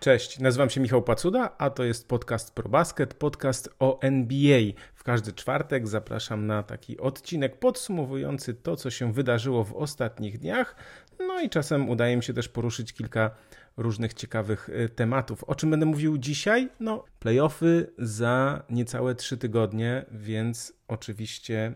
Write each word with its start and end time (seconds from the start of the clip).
Cześć, 0.00 0.38
nazywam 0.38 0.70
się 0.70 0.80
Michał 0.80 1.02
Pacuda, 1.02 1.54
a 1.58 1.70
to 1.70 1.84
jest 1.84 2.08
podcast 2.08 2.54
ProBasket, 2.54 3.14
podcast 3.14 3.74
o 3.78 4.00
NBA. 4.00 4.60
W 4.94 5.04
każdy 5.04 5.32
czwartek 5.32 5.88
zapraszam 5.88 6.46
na 6.46 6.62
taki 6.62 6.98
odcinek 6.98 7.58
podsumowujący 7.58 8.54
to, 8.54 8.76
co 8.76 8.90
się 8.90 9.12
wydarzyło 9.12 9.64
w 9.64 9.74
ostatnich 9.74 10.38
dniach. 10.38 10.76
No 11.18 11.40
i 11.40 11.50
czasem 11.50 11.88
udaje 11.88 12.16
mi 12.16 12.22
się 12.22 12.34
też 12.34 12.48
poruszyć 12.48 12.92
kilka 12.92 13.30
różnych 13.76 14.14
ciekawych 14.14 14.68
y, 14.68 14.88
tematów. 14.88 15.44
O 15.44 15.54
czym 15.54 15.70
będę 15.70 15.86
mówił 15.86 16.18
dzisiaj? 16.18 16.68
No, 16.80 17.04
playoffy 17.18 17.92
za 17.98 18.62
niecałe 18.70 19.14
trzy 19.14 19.38
tygodnie, 19.38 20.04
więc 20.10 20.72
oczywiście 20.88 21.74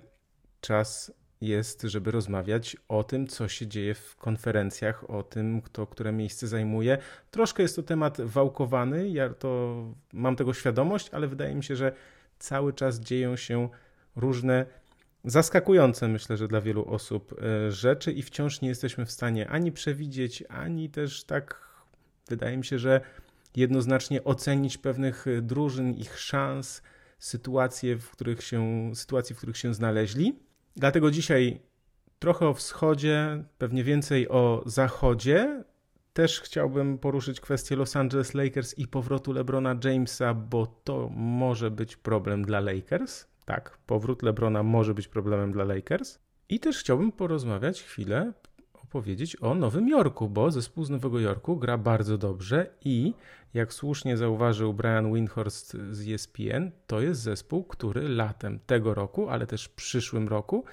czas 0.61 1.13
jest, 1.47 1.83
żeby 1.83 2.11
rozmawiać 2.11 2.77
o 2.89 3.05
tym, 3.05 3.27
co 3.27 3.49
się 3.49 3.67
dzieje 3.67 3.95
w 3.95 4.17
konferencjach, 4.17 5.11
o 5.11 5.23
tym, 5.23 5.63
kto 5.63 5.87
które 5.87 6.13
miejsce 6.13 6.47
zajmuje. 6.47 6.99
Troszkę 7.31 7.63
jest 7.63 7.77
to 7.77 7.83
temat 7.83 8.21
wałkowany, 8.21 9.09
ja 9.09 9.29
to 9.29 9.77
mam 10.13 10.37
tego 10.37 10.55
świadomość, 10.55 11.11
ale 11.13 11.29
wydaje 11.29 11.55
mi 11.55 11.65
się, 11.65 11.77
że 11.77 11.93
cały 12.39 12.73
czas 12.73 13.01
dzieją 13.01 13.37
się 13.37 13.69
różne 14.17 14.67
zaskakujące, 15.25 16.09
myślę, 16.09 16.37
że 16.37 16.49
dla 16.49 16.61
wielu 16.61 16.85
osób 16.85 17.35
e, 17.43 17.73
rzeczy 17.73 18.13
i 18.13 18.23
wciąż 18.23 18.61
nie 18.61 18.69
jesteśmy 18.69 19.07
w 19.07 19.11
stanie 19.11 19.49
ani 19.49 19.73
przewidzieć, 19.73 20.45
ani 20.49 20.91
też 20.91 21.25
tak, 21.25 21.61
wydaje 22.29 22.57
mi 22.57 22.65
się, 22.65 22.79
że 22.79 23.01
jednoznacznie 23.57 24.25
ocenić 24.25 24.79
pewnych 24.79 25.27
drużyn, 25.43 25.95
ich 25.95 26.19
szans, 26.19 26.83
sytuacje, 27.19 27.97
w 27.97 28.11
których 28.11 28.43
się, 28.43 28.91
sytuacji, 28.95 29.35
w 29.35 29.39
których 29.39 29.57
się 29.57 29.75
znaleźli. 29.75 30.39
Dlatego 30.77 31.11
dzisiaj 31.11 31.61
trochę 32.19 32.49
o 32.49 32.55
wschodzie, 32.55 33.45
pewnie 33.59 33.85
więcej 33.85 34.29
o 34.29 34.63
zachodzie. 34.67 35.65
Też 36.13 36.41
chciałbym 36.41 36.99
poruszyć 36.99 37.41
kwestię 37.41 37.77
Los 37.77 37.97
Angeles 37.97 38.35
Lakers 38.35 38.79
i 38.79 38.89
powrotu 38.89 39.33
LeBrona 39.33 39.77
Jamesa, 39.85 40.35
bo 40.35 40.67
to 40.67 41.09
może 41.17 41.71
być 41.71 41.97
problem 41.97 42.45
dla 42.45 42.61
Lakers. 42.61 43.27
Tak, 43.45 43.79
powrót 43.87 44.23
LeBrona 44.23 44.63
może 44.63 44.95
być 44.95 45.09
problemem 45.09 45.53
dla 45.53 45.65
Lakers. 45.65 46.19
I 46.49 46.61
też 46.61 46.79
chciałbym 46.79 47.13
porozmawiać 47.13 47.83
chwilę, 47.83 48.33
opowiedzieć 48.95 49.43
o 49.43 49.55
Nowym 49.55 49.89
Jorku, 49.89 50.29
bo 50.29 50.51
zespół 50.51 50.85
z 50.85 50.91
Nowego 50.91 51.21
Jorku 51.21 51.57
gra 51.57 51.79
bardzo 51.79 52.19
dobrze 52.19 52.67
i 52.85 53.15
jak 53.55 53.73
słusznie 53.73 54.17
zauważył 54.17 54.75
Brian 54.75 55.13
Windhorst 55.13 55.77
z 55.91 56.09
ESPN, 56.09 56.71
to 56.87 57.01
jest 57.01 57.21
zespół, 57.21 57.65
który 57.65 58.09
latem 58.09 58.59
tego 58.67 58.95
roku, 58.95 59.29
ale 59.29 59.47
też 59.47 59.69
przyszłym 59.69 60.29
roku 60.29 60.65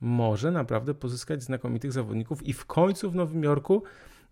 może 0.00 0.50
naprawdę 0.50 0.94
pozyskać 0.94 1.42
znakomitych 1.42 1.92
zawodników 1.92 2.42
i 2.42 2.52
w 2.52 2.66
końcu 2.66 3.10
w 3.10 3.14
Nowym 3.14 3.42
Jorku 3.42 3.82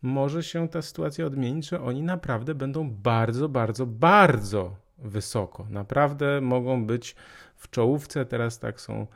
może 0.02 0.42
się 0.42 0.68
ta 0.68 0.82
sytuacja 0.82 1.26
odmienić, 1.26 1.68
że 1.68 1.82
oni 1.82 2.02
naprawdę 2.02 2.54
będą 2.54 2.90
bardzo, 2.90 3.48
bardzo, 3.48 3.86
bardzo 3.86 4.76
wysoko. 4.98 5.66
Naprawdę 5.70 6.40
mogą 6.40 6.86
być 6.86 7.16
w 7.56 7.70
czołówce. 7.70 8.24
Teraz 8.24 8.58
tak 8.58 8.80
są 8.80 9.06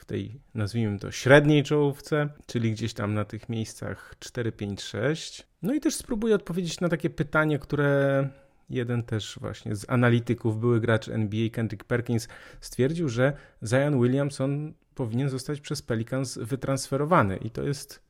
w 0.00 0.04
tej, 0.04 0.40
nazwijmy 0.54 0.98
to, 0.98 1.10
średniej 1.10 1.62
czołówce, 1.62 2.28
czyli 2.46 2.72
gdzieś 2.72 2.94
tam 2.94 3.14
na 3.14 3.24
tych 3.24 3.48
miejscach 3.48 4.14
4, 4.18 4.52
5, 4.52 4.82
6. 4.82 5.46
No 5.62 5.74
i 5.74 5.80
też 5.80 5.94
spróbuję 5.94 6.34
odpowiedzieć 6.34 6.80
na 6.80 6.88
takie 6.88 7.10
pytanie, 7.10 7.58
które 7.58 8.28
jeden 8.70 9.02
też 9.02 9.38
właśnie 9.40 9.76
z 9.76 9.90
analityków, 9.90 10.60
były 10.60 10.80
gracz 10.80 11.08
NBA, 11.08 11.50
Kendrick 11.50 11.84
Perkins, 11.84 12.28
stwierdził, 12.60 13.08
że 13.08 13.32
Zion 13.66 14.02
Williamson 14.02 14.72
powinien 14.94 15.28
zostać 15.28 15.60
przez 15.60 15.82
Pelicans 15.82 16.38
wytransferowany. 16.38 17.36
I 17.36 17.50
to 17.50 17.62
jest, 17.62 18.02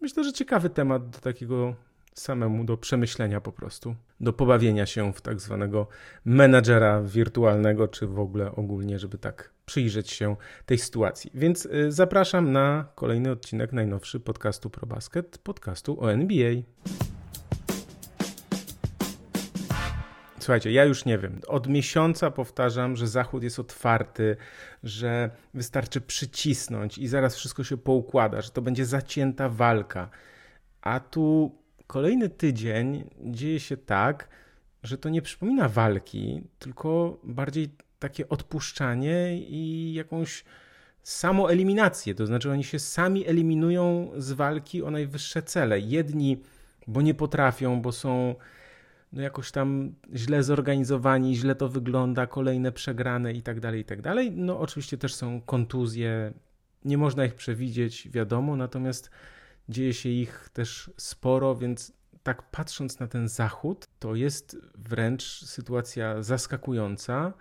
myślę, 0.00 0.24
że 0.24 0.32
ciekawy 0.32 0.70
temat 0.70 1.10
do 1.10 1.18
takiego 1.18 1.74
samemu 2.20 2.64
do 2.64 2.76
przemyślenia 2.76 3.40
po 3.40 3.52
prostu, 3.52 3.94
do 4.20 4.32
pobawienia 4.32 4.86
się 4.86 5.12
w 5.12 5.20
tak 5.20 5.40
zwanego 5.40 5.86
menadżera 6.24 7.02
wirtualnego, 7.02 7.88
czy 7.88 8.06
w 8.06 8.18
ogóle 8.18 8.52
ogólnie, 8.52 8.98
żeby 8.98 9.18
tak 9.18 9.50
przyjrzeć 9.66 10.10
się 10.10 10.36
tej 10.66 10.78
sytuacji. 10.78 11.30
Więc 11.34 11.66
y, 11.66 11.92
zapraszam 11.92 12.52
na 12.52 12.84
kolejny 12.94 13.30
odcinek 13.30 13.72
najnowszy 13.72 14.20
podcastu 14.20 14.70
ProBasket, 14.70 15.38
podcastu 15.38 16.04
o 16.04 16.12
NBA. 16.12 16.52
Słuchajcie, 20.38 20.72
ja 20.72 20.84
już 20.84 21.04
nie 21.04 21.18
wiem. 21.18 21.40
Od 21.46 21.68
miesiąca 21.68 22.30
powtarzam, 22.30 22.96
że 22.96 23.06
Zachód 23.06 23.42
jest 23.42 23.58
otwarty, 23.58 24.36
że 24.82 25.30
wystarczy 25.54 26.00
przycisnąć 26.00 26.98
i 26.98 27.08
zaraz 27.08 27.36
wszystko 27.36 27.64
się 27.64 27.76
poukłada, 27.76 28.40
że 28.40 28.50
to 28.50 28.62
będzie 28.62 28.86
zacięta 28.86 29.48
walka. 29.48 30.10
A 30.82 31.00
tu 31.00 31.54
kolejny 31.90 32.28
tydzień 32.28 33.10
dzieje 33.20 33.60
się 33.60 33.76
tak, 33.76 34.28
że 34.82 34.98
to 34.98 35.08
nie 35.08 35.22
przypomina 35.22 35.68
walki, 35.68 36.42
tylko 36.58 37.20
bardziej 37.24 37.68
takie 37.98 38.28
odpuszczanie 38.28 39.38
i 39.38 39.92
jakąś 39.94 40.44
samoeliminację. 41.02 42.14
To 42.14 42.26
znaczy, 42.26 42.50
oni 42.50 42.64
się 42.64 42.78
sami 42.78 43.26
eliminują 43.26 44.10
z 44.16 44.32
walki 44.32 44.82
o 44.82 44.90
najwyższe 44.90 45.42
cele. 45.42 45.80
Jedni, 45.80 46.42
bo 46.86 47.02
nie 47.02 47.14
potrafią, 47.14 47.82
bo 47.82 47.92
są 47.92 48.34
no 49.12 49.22
jakoś 49.22 49.50
tam 49.50 49.94
źle 50.14 50.42
zorganizowani, 50.42 51.36
źle 51.36 51.54
to 51.54 51.68
wygląda, 51.68 52.26
kolejne 52.26 52.72
przegrane 52.72 53.32
i 53.32 53.42
tak 53.42 53.60
dalej, 53.60 53.80
i 53.80 53.84
tak 53.84 54.02
dalej. 54.02 54.32
No 54.32 54.60
oczywiście 54.60 54.98
też 54.98 55.14
są 55.14 55.40
kontuzje, 55.40 56.32
nie 56.84 56.98
można 56.98 57.24
ich 57.24 57.34
przewidzieć, 57.34 58.08
wiadomo, 58.08 58.56
natomiast 58.56 59.10
dzieje 59.70 59.94
się 59.94 60.08
ich 60.08 60.48
też 60.52 60.90
sporo, 60.96 61.56
więc 61.56 61.92
tak 62.22 62.50
patrząc 62.50 62.98
na 63.00 63.06
ten 63.06 63.28
zachód, 63.28 63.88
to 63.98 64.14
jest 64.14 64.56
wręcz 64.74 65.22
sytuacja 65.44 66.22
zaskakująca, 66.22 67.32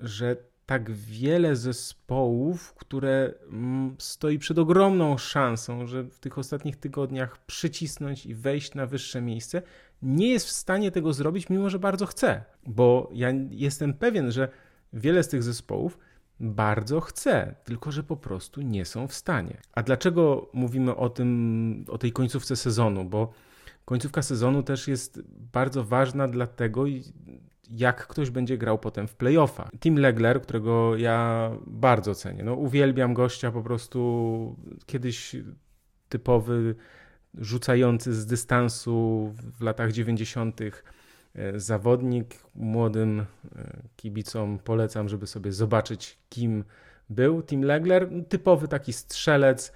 że 0.00 0.36
tak 0.66 0.90
wiele 0.90 1.56
zespołów, 1.56 2.74
które 2.74 3.34
mm, 3.50 3.96
stoi 3.98 4.38
przed 4.38 4.58
ogromną 4.58 5.18
szansą, 5.18 5.86
że 5.86 6.02
w 6.02 6.18
tych 6.18 6.38
ostatnich 6.38 6.76
tygodniach 6.76 7.46
przycisnąć 7.46 8.26
i 8.26 8.34
wejść 8.34 8.74
na 8.74 8.86
wyższe 8.86 9.20
miejsce, 9.20 9.62
nie 10.02 10.28
jest 10.28 10.46
w 10.46 10.50
stanie 10.50 10.90
tego 10.90 11.12
zrobić, 11.12 11.48
mimo 11.48 11.70
że 11.70 11.78
bardzo 11.78 12.06
chce. 12.06 12.44
Bo 12.66 13.10
ja 13.12 13.28
jestem 13.50 13.94
pewien, 13.94 14.32
że 14.32 14.48
wiele 14.92 15.22
z 15.22 15.28
tych 15.28 15.42
zespołów 15.42 15.98
bardzo 16.40 17.00
chce, 17.00 17.54
tylko 17.64 17.92
że 17.92 18.02
po 18.02 18.16
prostu 18.16 18.62
nie 18.62 18.84
są 18.84 19.08
w 19.08 19.14
stanie. 19.14 19.60
A 19.72 19.82
dlaczego 19.82 20.50
mówimy 20.52 20.96
o 20.96 21.08
tym, 21.08 21.84
o 21.88 21.98
tej 21.98 22.12
końcówce 22.12 22.56
sezonu? 22.56 23.04
Bo 23.04 23.32
końcówka 23.84 24.22
sezonu 24.22 24.62
też 24.62 24.88
jest 24.88 25.22
bardzo 25.52 25.84
ważna 25.84 26.28
dlatego, 26.28 26.84
jak 27.70 28.06
ktoś 28.06 28.30
będzie 28.30 28.58
grał 28.58 28.78
potem 28.78 29.08
w 29.08 29.16
playoffa. 29.16 29.68
Tim 29.80 29.98
Legler, 29.98 30.42
którego 30.42 30.96
ja 30.96 31.50
bardzo 31.66 32.14
cenię, 32.14 32.44
no 32.44 32.54
uwielbiam 32.54 33.14
gościa 33.14 33.50
po 33.50 33.62
prostu 33.62 34.56
kiedyś 34.86 35.36
typowy 36.08 36.74
rzucający 37.34 38.14
z 38.14 38.26
dystansu 38.26 39.28
w 39.58 39.62
latach 39.62 39.92
90. 39.92 40.60
E, 41.38 41.60
zawodnik. 41.60 42.34
Młodym 42.54 43.20
e, 43.20 43.24
kibicom 43.96 44.58
polecam, 44.58 45.08
żeby 45.08 45.26
sobie 45.26 45.52
zobaczyć, 45.52 46.18
kim 46.28 46.64
był 47.10 47.42
Tim 47.42 47.62
Legler. 47.62 48.08
Typowy 48.28 48.68
taki 48.68 48.92
strzelec. 48.92 49.72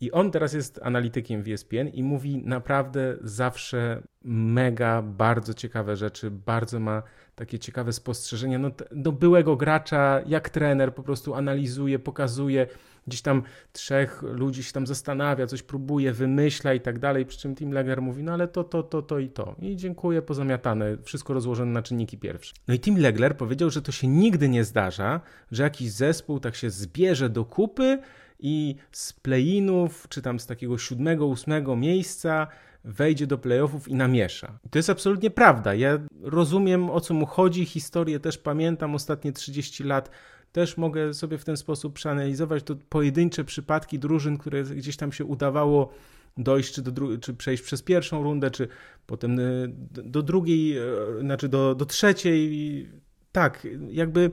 I 0.00 0.12
on 0.12 0.30
teraz 0.30 0.52
jest 0.52 0.80
analitykiem 0.82 1.44
ESPN 1.46 1.88
i 1.92 2.02
mówi 2.02 2.42
naprawdę 2.44 3.16
zawsze 3.22 4.02
mega, 4.24 5.02
bardzo 5.02 5.54
ciekawe 5.54 5.96
rzeczy, 5.96 6.30
bardzo 6.30 6.80
ma 6.80 7.02
takie 7.34 7.58
ciekawe 7.58 7.92
spostrzeżenia. 7.92 8.58
No, 8.58 8.70
do 8.92 9.12
byłego 9.12 9.56
gracza, 9.56 10.20
jak 10.26 10.50
trener, 10.50 10.94
po 10.94 11.02
prostu 11.02 11.34
analizuje, 11.34 11.98
pokazuje 11.98 12.66
gdzieś 13.06 13.22
tam 13.22 13.42
trzech 13.72 14.22
ludzi 14.22 14.62
się 14.62 14.72
tam 14.72 14.86
zastanawia, 14.86 15.46
coś 15.46 15.62
próbuje, 15.62 16.12
wymyśla 16.12 16.74
i 16.74 16.80
tak 16.80 16.98
dalej, 16.98 17.26
przy 17.26 17.38
czym 17.38 17.54
Tim 17.54 17.72
Legger 17.72 18.02
mówi, 18.02 18.22
no 18.22 18.32
ale 18.32 18.48
to, 18.48 18.64
to, 18.64 18.82
to, 18.82 19.02
to 19.02 19.18
i 19.18 19.28
to. 19.28 19.56
I 19.62 19.76
dziękuję, 19.76 20.22
pozamiatane, 20.22 20.96
wszystko 21.02 21.34
rozłożone 21.34 21.72
na 21.72 21.82
czynniki 21.82 22.18
pierwsze. 22.18 22.54
No 22.68 22.74
i 22.74 22.80
Tim 22.80 22.98
Legler 22.98 23.36
powiedział, 23.36 23.70
że 23.70 23.82
to 23.82 23.92
się 23.92 24.08
nigdy 24.08 24.48
nie 24.48 24.64
zdarza, 24.64 25.20
że 25.52 25.62
jakiś 25.62 25.90
zespół 25.90 26.40
tak 26.40 26.54
się 26.54 26.70
zbierze 26.70 27.28
do 27.28 27.44
kupy 27.44 27.98
i 28.40 28.76
z 28.92 29.12
play-inów, 29.12 30.08
czy 30.08 30.22
tam 30.22 30.40
z 30.40 30.46
takiego 30.46 30.78
siódmego, 30.78 31.26
ósmego 31.26 31.76
miejsca 31.76 32.46
wejdzie 32.84 33.26
do 33.26 33.38
playoffów 33.38 33.88
i 33.88 33.94
namiesza. 33.94 34.58
I 34.64 34.68
to 34.68 34.78
jest 34.78 34.90
absolutnie 34.90 35.30
prawda. 35.30 35.74
Ja 35.74 35.98
rozumiem 36.22 36.90
o 36.90 37.00
co 37.00 37.14
mu 37.14 37.26
chodzi, 37.26 37.64
historię 37.64 38.20
też 38.20 38.38
pamiętam 38.38 38.94
ostatnie 38.94 39.32
30 39.32 39.84
lat 39.84 40.10
też 40.54 40.76
mogę 40.76 41.14
sobie 41.14 41.38
w 41.38 41.44
ten 41.44 41.56
sposób 41.56 41.94
przeanalizować 41.94 42.62
to 42.62 42.76
pojedyncze 42.88 43.44
przypadki 43.44 43.98
drużyn, 43.98 44.38
które 44.38 44.64
gdzieś 44.64 44.96
tam 44.96 45.12
się 45.12 45.24
udawało 45.24 45.92
dojść, 46.36 46.74
czy, 46.74 46.82
do 46.82 47.18
czy 47.18 47.34
przejść 47.34 47.62
przez 47.62 47.82
pierwszą 47.82 48.22
rundę, 48.22 48.50
czy 48.50 48.68
potem 49.06 49.38
y, 49.38 49.72
do 49.90 50.22
drugiej, 50.22 50.78
y, 50.78 51.20
znaczy 51.20 51.48
do, 51.48 51.74
do 51.74 51.86
trzeciej. 51.86 52.88
Tak, 53.32 53.66
jakby 53.90 54.30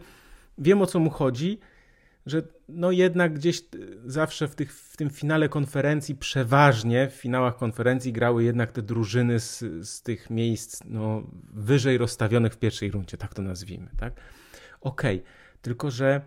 wiem 0.58 0.82
o 0.82 0.88
co 0.88 1.00
mu 1.00 1.10
chodzi, 1.10 1.60
że 2.26 2.42
no 2.70 2.92
jednak 2.92 3.34
gdzieś 3.34 3.62
zawsze 4.06 4.48
w, 4.48 4.56
tych, 4.56 4.74
w 4.74 4.98
tym 4.98 5.10
finale 5.10 5.50
konferencji, 5.50 6.16
przeważnie 6.16 7.10
w 7.10 7.14
finałach 7.14 7.58
konferencji 7.58 8.14
grały 8.14 8.44
jednak 8.44 8.72
te 8.72 8.82
drużyny 8.82 9.40
z, 9.40 9.60
z 9.88 10.02
tych 10.02 10.30
miejsc 10.30 10.82
no, 10.86 11.24
wyżej 11.54 11.98
rozstawionych 11.98 12.54
w 12.54 12.58
pierwszej 12.58 12.92
rundzie, 12.92 13.18
tak 13.18 13.34
to 13.34 13.42
nazwijmy, 13.42 13.90
tak? 13.98 14.14
Okej, 14.82 15.16
okay. 15.16 15.41
Tylko 15.62 15.92
że 15.92 16.22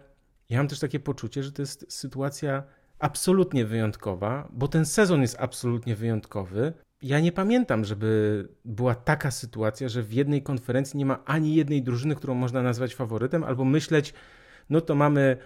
ja 0.50 0.58
mam 0.58 0.68
też 0.68 0.80
takie 0.80 1.00
poczucie, 1.00 1.42
że 1.42 1.52
to 1.52 1.62
jest 1.62 1.92
sytuacja 1.92 2.62
absolutnie 2.98 3.64
wyjątkowa, 3.64 4.48
bo 4.52 4.68
ten 4.68 4.86
sezon 4.86 5.22
jest 5.22 5.36
absolutnie 5.40 5.96
wyjątkowy. 5.96 6.72
Ja 7.02 7.20
nie 7.20 7.32
pamiętam, 7.32 7.84
żeby 7.84 8.48
była 8.64 8.94
taka 8.94 9.30
sytuacja, 9.30 9.88
że 9.88 10.02
w 10.02 10.12
jednej 10.12 10.42
konferencji 10.42 10.98
nie 10.98 11.06
ma 11.06 11.24
ani 11.24 11.54
jednej 11.54 11.82
drużyny, 11.82 12.14
którą 12.14 12.34
można 12.34 12.62
nazwać 12.62 12.94
faworytem, 12.94 13.44
albo 13.44 13.64
myśleć, 13.64 14.14
no 14.70 14.80
to 14.80 14.94
mamy 14.94 15.36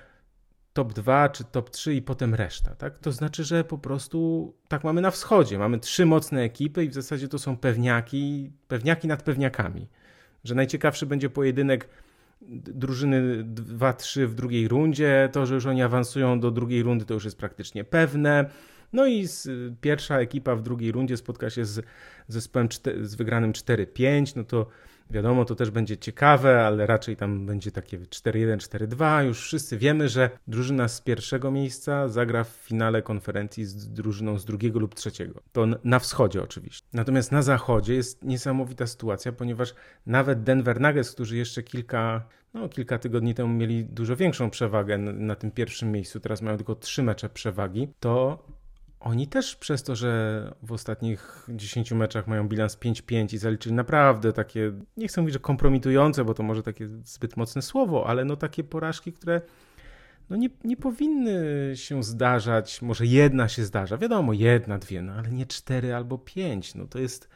top 0.72 0.92
2 0.92 1.28
czy 1.28 1.44
top 1.44 1.70
3 1.70 1.94
i 1.94 2.02
potem 2.02 2.34
reszta. 2.34 2.74
Tak? 2.74 2.98
To 2.98 3.12
znaczy, 3.12 3.44
że 3.44 3.64
po 3.64 3.78
prostu 3.78 4.54
tak 4.68 4.84
mamy 4.84 5.00
na 5.00 5.10
wschodzie. 5.10 5.58
Mamy 5.58 5.78
trzy 5.78 6.06
mocne 6.06 6.42
ekipy 6.42 6.84
i 6.84 6.88
w 6.88 6.94
zasadzie 6.94 7.28
to 7.28 7.38
są 7.38 7.56
pewniaki, 7.56 8.52
pewniaki 8.68 9.08
nad 9.08 9.22
pewniakami. 9.22 9.88
Że 10.44 10.54
najciekawszy 10.54 11.06
będzie 11.06 11.30
pojedynek 11.30 11.88
drużyny 12.40 13.44
2-3 13.44 14.26
w 14.26 14.34
drugiej 14.34 14.68
rundzie. 14.68 15.28
To, 15.32 15.46
że 15.46 15.54
już 15.54 15.66
oni 15.66 15.82
awansują 15.82 16.40
do 16.40 16.50
drugiej 16.50 16.82
rundy, 16.82 17.04
to 17.04 17.14
już 17.14 17.24
jest 17.24 17.38
praktycznie 17.38 17.84
pewne. 17.84 18.50
No 18.92 19.06
i 19.06 19.26
z, 19.26 19.48
pierwsza 19.80 20.18
ekipa 20.18 20.56
w 20.56 20.62
drugiej 20.62 20.92
rundzie 20.92 21.16
spotka 21.16 21.50
się 21.50 21.64
z 21.64 21.86
zespołem 22.28 22.68
z 23.02 23.14
wygranym 23.14 23.52
4-5. 23.52 24.36
No 24.36 24.44
to 24.44 24.66
Wiadomo, 25.10 25.44
to 25.44 25.54
też 25.54 25.70
będzie 25.70 25.96
ciekawe, 25.96 26.66
ale 26.66 26.86
raczej 26.86 27.16
tam 27.16 27.46
będzie 27.46 27.70
takie 27.70 27.98
4-1, 27.98 28.56
4-2. 28.56 29.24
Już 29.24 29.40
wszyscy 29.40 29.78
wiemy, 29.78 30.08
że 30.08 30.30
drużyna 30.48 30.88
z 30.88 31.00
pierwszego 31.00 31.50
miejsca 31.50 32.08
zagra 32.08 32.44
w 32.44 32.48
finale 32.48 33.02
konferencji 33.02 33.64
z 33.64 33.92
drużyną 33.92 34.38
z 34.38 34.44
drugiego 34.44 34.78
lub 34.80 34.94
trzeciego. 34.94 35.42
To 35.52 35.66
na 35.84 35.98
wschodzie 35.98 36.42
oczywiście. 36.42 36.88
Natomiast 36.92 37.32
na 37.32 37.42
zachodzie 37.42 37.94
jest 37.94 38.24
niesamowita 38.24 38.86
sytuacja, 38.86 39.32
ponieważ 39.32 39.74
nawet 40.06 40.42
Denver 40.42 40.80
Nuggets, 40.80 41.12
którzy 41.12 41.36
jeszcze 41.36 41.62
kilka, 41.62 42.22
no, 42.54 42.68
kilka 42.68 42.98
tygodni 42.98 43.34
temu 43.34 43.54
mieli 43.54 43.84
dużo 43.84 44.16
większą 44.16 44.50
przewagę 44.50 44.98
na 44.98 45.34
tym 45.34 45.50
pierwszym 45.50 45.92
miejscu, 45.92 46.20
teraz 46.20 46.42
mają 46.42 46.56
tylko 46.56 46.74
trzy 46.74 47.02
mecze 47.02 47.28
przewagi, 47.28 47.88
to 48.00 48.44
oni 49.00 49.26
też 49.26 49.56
przez 49.56 49.82
to, 49.82 49.96
że 49.96 50.54
w 50.62 50.72
ostatnich 50.72 51.46
10 51.48 51.92
meczach 51.92 52.26
mają 52.26 52.48
bilans 52.48 52.76
5-5 52.76 53.34
i 53.34 53.38
zaliczyli 53.38 53.74
naprawdę 53.74 54.32
takie, 54.32 54.72
nie 54.96 55.08
chcę 55.08 55.20
mówić, 55.20 55.32
że 55.32 55.40
kompromitujące, 55.40 56.24
bo 56.24 56.34
to 56.34 56.42
może 56.42 56.62
takie 56.62 56.88
zbyt 56.88 57.36
mocne 57.36 57.62
słowo, 57.62 58.06
ale 58.06 58.24
no 58.24 58.36
takie 58.36 58.64
porażki, 58.64 59.12
które 59.12 59.40
no 60.30 60.36
nie, 60.36 60.48
nie 60.64 60.76
powinny 60.76 61.72
się 61.74 62.02
zdarzać. 62.02 62.82
Może 62.82 63.06
jedna 63.06 63.48
się 63.48 63.64
zdarza, 63.64 63.98
wiadomo, 63.98 64.32
jedna, 64.32 64.78
dwie, 64.78 65.02
no 65.02 65.12
ale 65.12 65.30
nie 65.30 65.46
cztery 65.46 65.94
albo 65.94 66.18
pięć. 66.18 66.74
No 66.74 66.86
to 66.86 66.98
jest 66.98 67.28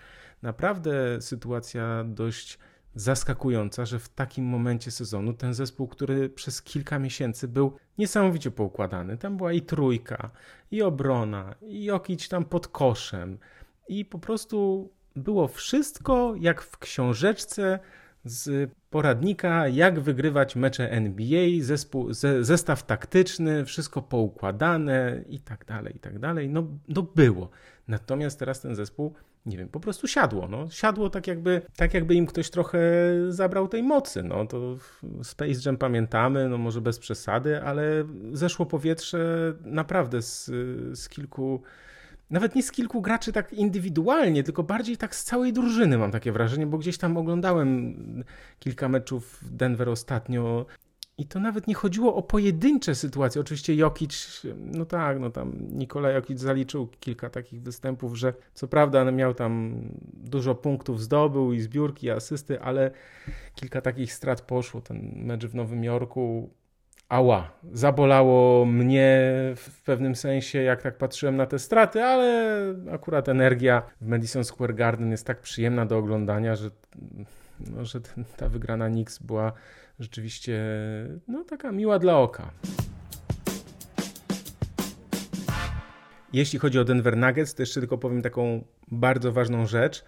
naprawdę 0.42 1.20
sytuacja 1.20 2.04
dość 2.04 2.58
zaskakująca, 2.94 3.86
że 3.86 3.98
w 3.98 4.08
takim 4.08 4.44
momencie 4.44 4.90
sezonu 4.90 5.32
ten 5.32 5.54
zespół, 5.54 5.88
który 5.88 6.28
przez 6.28 6.62
kilka 6.62 6.98
miesięcy 6.98 7.48
był 7.48 7.76
niesamowicie 7.98 8.50
poukładany, 8.50 9.16
tam 9.16 9.36
była 9.36 9.52
i 9.52 9.62
trójka, 9.62 10.30
i 10.70 10.82
obrona, 10.82 11.54
i 11.62 11.84
Jokic 11.84 12.28
tam 12.28 12.44
pod 12.44 12.68
koszem 12.68 13.38
i 13.88 14.04
po 14.04 14.18
prostu 14.18 14.90
było 15.16 15.48
wszystko 15.48 16.34
jak 16.40 16.62
w 16.62 16.78
książeczce 16.78 17.78
z 18.24 18.70
poradnika, 18.90 19.68
jak 19.68 20.00
wygrywać 20.00 20.56
mecze 20.56 20.90
NBA, 20.90 21.48
zespół, 21.60 22.12
ze, 22.12 22.44
zestaw 22.44 22.86
taktyczny, 22.86 23.64
wszystko 23.64 24.02
poukładane 24.02 25.24
i 25.28 25.40
tak 25.40 25.64
dalej, 25.64 25.96
i 25.96 25.98
tak 25.98 26.18
dalej. 26.18 26.48
No, 26.48 26.66
no 26.88 27.02
było. 27.02 27.50
Natomiast 27.88 28.38
teraz 28.38 28.60
ten 28.60 28.74
zespół 28.74 29.14
nie 29.46 29.58
wiem, 29.58 29.68
po 29.68 29.80
prostu 29.80 30.08
siadło. 30.08 30.48
No. 30.48 30.70
Siadło 30.70 31.10
tak 31.10 31.26
jakby, 31.26 31.62
tak 31.76 31.94
jakby 31.94 32.14
im 32.14 32.26
ktoś 32.26 32.50
trochę 32.50 32.80
zabrał 33.28 33.68
tej 33.68 33.82
mocy. 33.82 34.22
No. 34.22 34.46
To 34.46 34.76
Space 35.22 35.60
Jam 35.66 35.76
pamiętamy, 35.76 36.48
no 36.48 36.58
może 36.58 36.80
bez 36.80 36.98
przesady, 36.98 37.62
ale 37.62 38.04
zeszło 38.32 38.66
powietrze 38.66 39.54
naprawdę 39.64 40.22
z, 40.22 40.46
z 40.98 41.08
kilku 41.08 41.62
nawet 42.30 42.54
nie 42.54 42.62
z 42.62 42.72
kilku 42.72 43.02
graczy 43.02 43.32
tak 43.32 43.52
indywidualnie, 43.52 44.42
tylko 44.42 44.62
bardziej 44.62 44.96
tak 44.96 45.14
z 45.14 45.24
całej 45.24 45.52
drużyny 45.52 45.98
mam 45.98 46.10
takie 46.10 46.32
wrażenie, 46.32 46.66
bo 46.66 46.78
gdzieś 46.78 46.98
tam 46.98 47.16
oglądałem 47.16 47.94
kilka 48.58 48.88
meczów 48.88 49.44
Denver 49.50 49.88
ostatnio 49.88 50.66
i 51.22 51.26
to 51.26 51.40
nawet 51.40 51.66
nie 51.66 51.74
chodziło 51.74 52.14
o 52.14 52.22
pojedyncze 52.22 52.94
sytuacje. 52.94 53.40
Oczywiście 53.40 53.74
Jokic, 53.74 54.42
no 54.58 54.84
tak, 54.84 55.20
no 55.20 55.30
tam 55.30 55.52
Nikola 55.70 56.10
Jokic 56.10 56.40
zaliczył 56.40 56.88
kilka 57.00 57.30
takich 57.30 57.62
występów, 57.62 58.16
że 58.18 58.34
co 58.54 58.68
prawda 58.68 59.04
miał 59.04 59.34
tam 59.34 59.82
dużo 60.14 60.54
punktów 60.54 61.00
zdobył 61.00 61.52
i 61.52 61.60
zbiórki, 61.60 62.06
i 62.06 62.10
asysty, 62.10 62.60
ale 62.60 62.90
kilka 63.54 63.80
takich 63.80 64.12
strat 64.12 64.40
poszło. 64.40 64.80
Ten 64.80 65.12
mecz 65.16 65.46
w 65.46 65.54
Nowym 65.54 65.84
Jorku, 65.84 66.50
ała, 67.08 67.50
zabolało 67.72 68.66
mnie 68.66 69.32
w 69.56 69.82
pewnym 69.84 70.16
sensie, 70.16 70.62
jak 70.62 70.82
tak 70.82 70.98
patrzyłem 70.98 71.36
na 71.36 71.46
te 71.46 71.58
straty, 71.58 72.02
ale 72.02 72.64
akurat 72.92 73.28
energia 73.28 73.82
w 74.00 74.06
Madison 74.06 74.44
Square 74.44 74.74
Garden 74.74 75.10
jest 75.10 75.26
tak 75.26 75.40
przyjemna 75.40 75.86
do 75.86 75.98
oglądania, 75.98 76.56
że, 76.56 76.70
no, 77.70 77.84
że 77.84 78.00
ta 78.36 78.48
wygrana 78.48 78.88
Knicks 78.88 79.18
była 79.18 79.52
rzeczywiście 80.02 80.60
no, 81.28 81.44
taka 81.44 81.72
miła 81.72 81.98
dla 81.98 82.18
oka. 82.18 82.50
Jeśli 86.32 86.58
chodzi 86.58 86.78
o 86.78 86.84
Denver 86.84 87.16
Nuggets, 87.16 87.54
to 87.54 87.62
jeszcze 87.62 87.80
tylko 87.80 87.98
powiem 87.98 88.22
taką 88.22 88.64
bardzo 88.90 89.32
ważną 89.32 89.66
rzecz, 89.66 90.04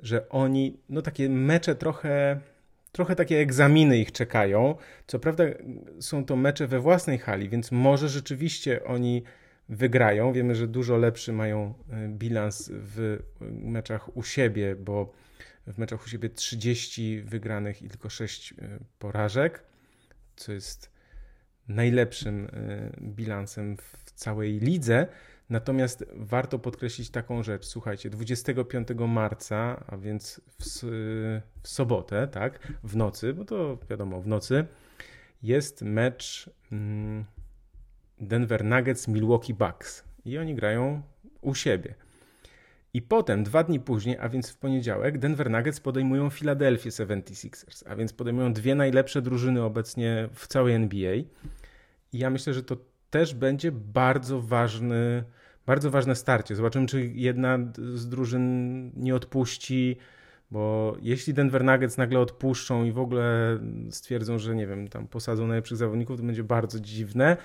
że 0.00 0.28
oni, 0.28 0.80
no 0.88 1.02
takie 1.02 1.28
mecze 1.28 1.74
trochę, 1.74 2.40
trochę 2.92 3.16
takie 3.16 3.38
egzaminy 3.38 3.98
ich 3.98 4.12
czekają. 4.12 4.74
Co 5.06 5.18
prawda 5.18 5.44
są 6.00 6.24
to 6.24 6.36
mecze 6.36 6.66
we 6.66 6.80
własnej 6.80 7.18
hali, 7.18 7.48
więc 7.48 7.72
może 7.72 8.08
rzeczywiście 8.08 8.84
oni 8.84 9.22
wygrają. 9.68 10.32
Wiemy, 10.32 10.54
że 10.54 10.68
dużo 10.68 10.96
lepszy 10.96 11.32
mają 11.32 11.74
e, 11.90 12.08
bilans 12.08 12.70
w 12.72 13.18
meczach 13.40 14.16
u 14.16 14.22
siebie, 14.22 14.76
bo 14.76 15.12
w 15.66 15.78
meczach 15.78 16.06
u 16.06 16.08
siebie 16.08 16.30
30 16.30 17.22
wygranych 17.22 17.82
i 17.82 17.88
tylko 17.88 18.10
6 18.10 18.52
e, 18.52 18.78
porażek, 18.98 19.62
co 20.36 20.52
jest 20.52 20.92
najlepszym 21.68 22.48
e, 22.52 22.90
bilansem 23.00 23.76
w 23.76 24.12
całej 24.12 24.60
lidze. 24.60 25.06
Natomiast 25.50 26.04
warto 26.14 26.58
podkreślić 26.58 27.10
taką 27.10 27.42
rzecz. 27.42 27.64
Słuchajcie, 27.64 28.10
25 28.10 28.88
marca, 29.08 29.84
a 29.86 29.96
więc 29.96 30.40
w, 30.60 30.64
w 31.62 31.68
sobotę, 31.68 32.28
tak, 32.28 32.72
w 32.84 32.96
nocy, 32.96 33.34
bo 33.34 33.44
to 33.44 33.78
wiadomo, 33.90 34.20
w 34.20 34.26
nocy 34.26 34.66
jest 35.42 35.82
mecz 35.82 36.50
mm, 36.72 37.24
Denver 38.20 38.64
Nuggets 38.64 39.08
Milwaukee 39.08 39.54
Bucks 39.54 40.04
i 40.24 40.38
oni 40.38 40.54
grają 40.54 41.02
u 41.40 41.54
siebie. 41.54 41.94
I 42.94 43.02
potem, 43.02 43.44
dwa 43.44 43.64
dni 43.64 43.80
później, 43.80 44.18
a 44.18 44.28
więc 44.28 44.50
w 44.50 44.56
poniedziałek, 44.56 45.18
Denver 45.18 45.50
Nuggets 45.50 45.80
podejmują 45.80 46.30
Philadelphia 46.30 46.90
76ers, 46.90 47.82
a 47.86 47.96
więc 47.96 48.12
podejmują 48.12 48.52
dwie 48.52 48.74
najlepsze 48.74 49.22
drużyny 49.22 49.62
obecnie 49.62 50.28
w 50.34 50.46
całej 50.46 50.74
NBA. 50.74 51.14
I 52.12 52.18
ja 52.18 52.30
myślę, 52.30 52.54
że 52.54 52.62
to 52.62 52.76
też 53.10 53.34
będzie 53.34 53.72
bardzo 53.72 54.42
ważny, 54.42 55.24
bardzo 55.66 55.90
ważne 55.90 56.14
starcie. 56.14 56.56
Zobaczymy, 56.56 56.86
czy 56.86 57.06
jedna 57.06 57.58
z 57.94 58.08
drużyn 58.08 58.90
nie 58.96 59.14
odpuści, 59.14 59.96
bo 60.50 60.96
jeśli 61.02 61.34
Denver 61.34 61.64
Nuggets 61.64 61.98
nagle 61.98 62.20
odpuszczą 62.20 62.84
i 62.84 62.92
w 62.92 62.98
ogóle 62.98 63.58
stwierdzą, 63.90 64.38
że 64.38 64.54
nie 64.54 64.66
wiem, 64.66 64.88
tam 64.88 65.08
posadzą 65.08 65.46
najlepszych 65.46 65.78
zawodników, 65.78 66.16
to 66.16 66.22
będzie 66.22 66.44
bardzo 66.44 66.80
dziwne. 66.80 67.36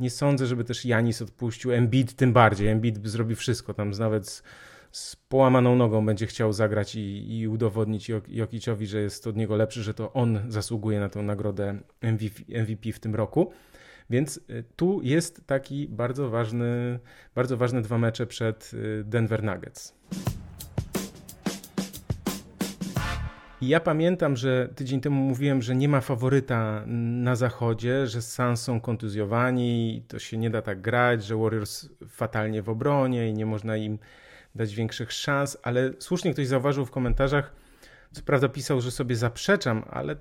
Nie 0.00 0.10
sądzę, 0.10 0.46
żeby 0.46 0.64
też 0.64 0.84
Janis 0.84 1.22
odpuścił, 1.22 1.72
Embiid 1.72 2.14
tym 2.14 2.32
bardziej. 2.32 2.68
Embiid 2.68 3.08
zrobi 3.08 3.34
wszystko, 3.34 3.74
tam 3.74 3.90
nawet 3.90 4.42
z 4.92 5.16
połamaną 5.16 5.76
nogą 5.76 6.06
będzie 6.06 6.26
chciał 6.26 6.52
zagrać 6.52 6.94
i, 6.94 7.38
i 7.38 7.48
udowodnić 7.48 8.10
Jokiciowi, 8.28 8.86
że 8.86 9.00
jest 9.00 9.26
od 9.26 9.36
niego 9.36 9.56
lepszy, 9.56 9.82
że 9.82 9.94
to 9.94 10.12
on 10.12 10.40
zasługuje 10.48 11.00
na 11.00 11.08
tę 11.08 11.22
nagrodę 11.22 11.78
MVP, 12.02 12.60
MVP 12.62 12.92
w 12.92 13.00
tym 13.00 13.14
roku. 13.14 13.52
Więc 14.10 14.36
y, 14.36 14.64
tu 14.76 15.00
jest 15.02 15.46
taki 15.46 15.88
bardzo 15.88 16.30
ważny, 16.30 16.98
bardzo 17.34 17.56
ważne 17.56 17.82
dwa 17.82 17.98
mecze 17.98 18.26
przed 18.26 18.70
y, 18.74 19.04
Denver 19.04 19.42
Nuggets. 19.42 19.94
I 23.60 23.68
ja 23.68 23.80
pamiętam, 23.80 24.36
że 24.36 24.68
tydzień 24.74 25.00
temu 25.00 25.22
mówiłem, 25.22 25.62
że 25.62 25.74
nie 25.74 25.88
ma 25.88 26.00
faworyta 26.00 26.84
na 26.86 27.36
zachodzie, 27.36 28.06
że 28.06 28.22
Suns 28.22 28.62
są 28.62 28.80
kontuzjowani, 28.80 30.02
to 30.08 30.18
się 30.18 30.38
nie 30.38 30.50
da 30.50 30.62
tak 30.62 30.80
grać, 30.80 31.24
że 31.24 31.36
Warriors 31.36 31.88
fatalnie 32.08 32.62
w 32.62 32.68
obronie 32.68 33.28
i 33.28 33.34
nie 33.34 33.46
można 33.46 33.76
im 33.76 33.98
dać 34.54 34.74
większych 34.74 35.12
szans, 35.12 35.58
ale 35.62 35.90
słusznie 35.98 36.32
ktoś 36.32 36.46
zauważył 36.46 36.86
w 36.86 36.90
komentarzach, 36.90 37.52
co 38.12 38.22
prawda 38.22 38.48
pisał, 38.48 38.80
że 38.80 38.90
sobie 38.90 39.16
zaprzeczam, 39.16 39.84
ale 39.90 40.16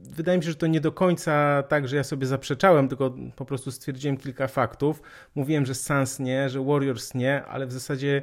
wydaje 0.00 0.38
mi 0.38 0.44
się, 0.44 0.50
że 0.50 0.56
to 0.56 0.66
nie 0.66 0.80
do 0.80 0.92
końca 0.92 1.62
tak, 1.62 1.88
że 1.88 1.96
ja 1.96 2.04
sobie 2.04 2.26
zaprzeczałem, 2.26 2.88
tylko 2.88 3.14
po 3.36 3.44
prostu 3.44 3.72
stwierdziłem 3.72 4.16
kilka 4.16 4.48
faktów. 4.48 5.02
Mówiłem, 5.34 5.66
że 5.66 5.74
Suns 5.74 6.18
nie, 6.18 6.48
że 6.48 6.64
Warriors 6.64 7.14
nie, 7.14 7.44
ale 7.44 7.66
w 7.66 7.72
zasadzie 7.72 8.22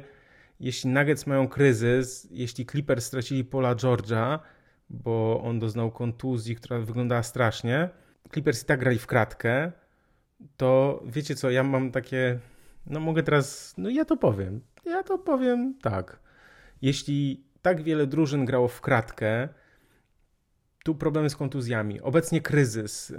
jeśli 0.60 0.90
Nuggets 0.90 1.26
mają 1.26 1.48
kryzys, 1.48 2.28
jeśli 2.30 2.66
Clippers 2.66 3.06
stracili 3.06 3.44
Pola 3.44 3.74
George'a, 3.74 4.38
bo 4.90 5.42
on 5.44 5.58
doznał 5.58 5.90
kontuzji, 5.90 6.56
która 6.56 6.80
wyglądała 6.80 7.22
strasznie, 7.22 7.88
Clippers 8.32 8.62
i 8.62 8.66
tak 8.66 8.80
grali 8.80 8.98
w 8.98 9.06
kratkę, 9.06 9.72
to 10.56 11.02
wiecie 11.06 11.34
co, 11.34 11.50
ja 11.50 11.62
mam 11.62 11.92
takie, 11.92 12.38
no 12.86 13.00
mogę 13.00 13.22
teraz, 13.22 13.74
no 13.78 13.90
ja 13.90 14.04
to 14.04 14.16
powiem, 14.16 14.60
ja 14.86 15.02
to 15.02 15.18
powiem 15.18 15.74
tak. 15.82 16.20
Jeśli 16.82 17.44
tak 17.62 17.82
wiele 17.82 18.06
drużyn 18.06 18.44
grało 18.44 18.68
w 18.68 18.80
kratkę, 18.80 19.48
tu 20.84 20.94
problemy 20.94 21.30
z 21.30 21.36
kontuzjami, 21.36 22.00
obecnie 22.00 22.40
kryzys, 22.40 23.10
y, 23.10 23.16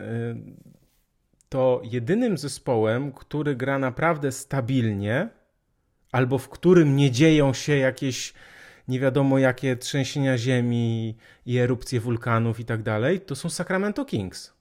to 1.49 1.81
jedynym 1.83 2.37
zespołem, 2.37 3.11
który 3.11 3.55
gra 3.55 3.79
naprawdę 3.79 4.31
stabilnie, 4.31 5.29
albo 6.11 6.37
w 6.37 6.49
którym 6.49 6.95
nie 6.95 7.11
dzieją 7.11 7.53
się 7.53 7.77
jakieś 7.77 8.33
nie 8.87 8.99
wiadomo 8.99 9.39
jakie 9.39 9.75
trzęsienia 9.75 10.37
ziemi 10.37 11.17
i 11.45 11.57
erupcje 11.57 11.99
wulkanów 11.99 12.59
i 12.59 12.65
tak 12.65 12.83
dalej, 12.83 13.21
to 13.21 13.35
są 13.35 13.49
Sacramento 13.49 14.05
Kings. 14.05 14.56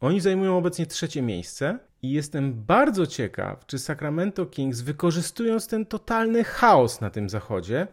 Oni 0.00 0.20
zajmują 0.20 0.56
obecnie 0.56 0.86
trzecie 0.86 1.22
miejsce 1.22 1.78
i 2.02 2.10
jestem 2.10 2.64
bardzo 2.64 3.06
ciekaw, 3.06 3.66
czy 3.66 3.78
Sacramento 3.78 4.46
Kings, 4.46 4.80
wykorzystując 4.80 5.66
ten 5.66 5.86
totalny 5.86 6.44
chaos 6.44 7.00
na 7.00 7.10
tym 7.10 7.28
zachodzie, 7.28 7.86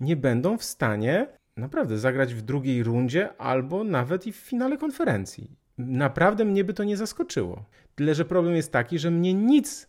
nie 0.00 0.16
będą 0.16 0.58
w 0.58 0.64
stanie 0.64 1.26
naprawdę 1.56 1.98
zagrać 1.98 2.34
w 2.34 2.42
drugiej 2.42 2.82
rundzie 2.82 3.36
albo 3.36 3.84
nawet 3.84 4.26
i 4.26 4.32
w 4.32 4.36
finale 4.36 4.78
konferencji. 4.78 5.50
Naprawdę 5.78 6.44
mnie 6.44 6.64
by 6.64 6.74
to 6.74 6.84
nie 6.84 6.96
zaskoczyło. 6.96 7.64
Tyle, 7.94 8.14
że 8.14 8.24
problem 8.24 8.56
jest 8.56 8.72
taki, 8.72 8.98
że 8.98 9.10
mnie 9.10 9.34
nic 9.34 9.88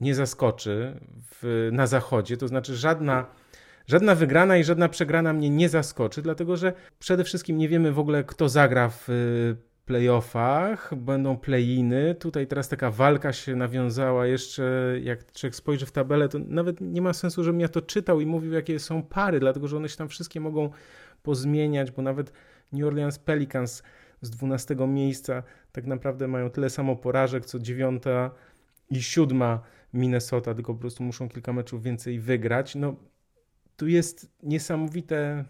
nie 0.00 0.14
zaskoczy 0.14 1.00
w, 1.30 1.68
na 1.72 1.86
zachodzie, 1.86 2.36
to 2.36 2.48
znaczy 2.48 2.76
żadna, 2.76 3.26
żadna 3.86 4.14
wygrana 4.14 4.56
i 4.56 4.64
żadna 4.64 4.88
przegrana 4.88 5.32
mnie 5.32 5.50
nie 5.50 5.68
zaskoczy, 5.68 6.22
dlatego 6.22 6.56
że 6.56 6.72
przede 6.98 7.24
wszystkim 7.24 7.58
nie 7.58 7.68
wiemy 7.68 7.92
w 7.92 7.98
ogóle, 7.98 8.24
kto 8.24 8.48
zagra 8.48 8.88
w 8.88 9.08
playoffach, 9.86 10.94
będą 10.94 11.36
playiny. 11.36 12.14
Tutaj 12.14 12.46
teraz 12.46 12.68
taka 12.68 12.90
walka 12.90 13.32
się 13.32 13.56
nawiązała 13.56 14.26
jeszcze, 14.26 14.96
jak 15.02 15.32
człowiek 15.32 15.54
spojrzy 15.56 15.86
w 15.86 15.92
tabelę, 15.92 16.28
to 16.28 16.38
nawet 16.38 16.80
nie 16.80 17.02
ma 17.02 17.12
sensu, 17.12 17.44
żebym 17.44 17.60
ja 17.60 17.68
to 17.68 17.82
czytał 17.82 18.20
i 18.20 18.26
mówił, 18.26 18.52
jakie 18.52 18.78
są 18.78 19.02
pary, 19.02 19.40
dlatego 19.40 19.68
że 19.68 19.76
one 19.76 19.88
się 19.88 19.96
tam 19.96 20.08
wszystkie 20.08 20.40
mogą 20.40 20.70
pozmieniać, 21.22 21.90
bo 21.90 22.02
nawet 22.02 22.32
New 22.72 22.86
Orleans 22.86 23.18
Pelicans 23.18 23.82
z 24.20 24.30
12 24.30 24.74
miejsca 24.74 25.42
tak 25.72 25.86
naprawdę 25.86 26.28
mają 26.28 26.50
tyle 26.50 26.70
samo 26.70 26.96
porażek, 26.96 27.46
co 27.46 27.58
dziewiąta 27.58 28.30
i 28.90 29.02
siódma 29.02 29.60
Minnesota, 29.94 30.54
tylko 30.54 30.74
po 30.74 30.80
prostu 30.80 31.02
muszą 31.02 31.28
kilka 31.28 31.52
meczów 31.52 31.82
więcej 31.82 32.20
wygrać. 32.20 32.74
No, 32.74 32.96
tu 33.76 33.88
jest 33.88 34.32
niesamowite 34.42 35.44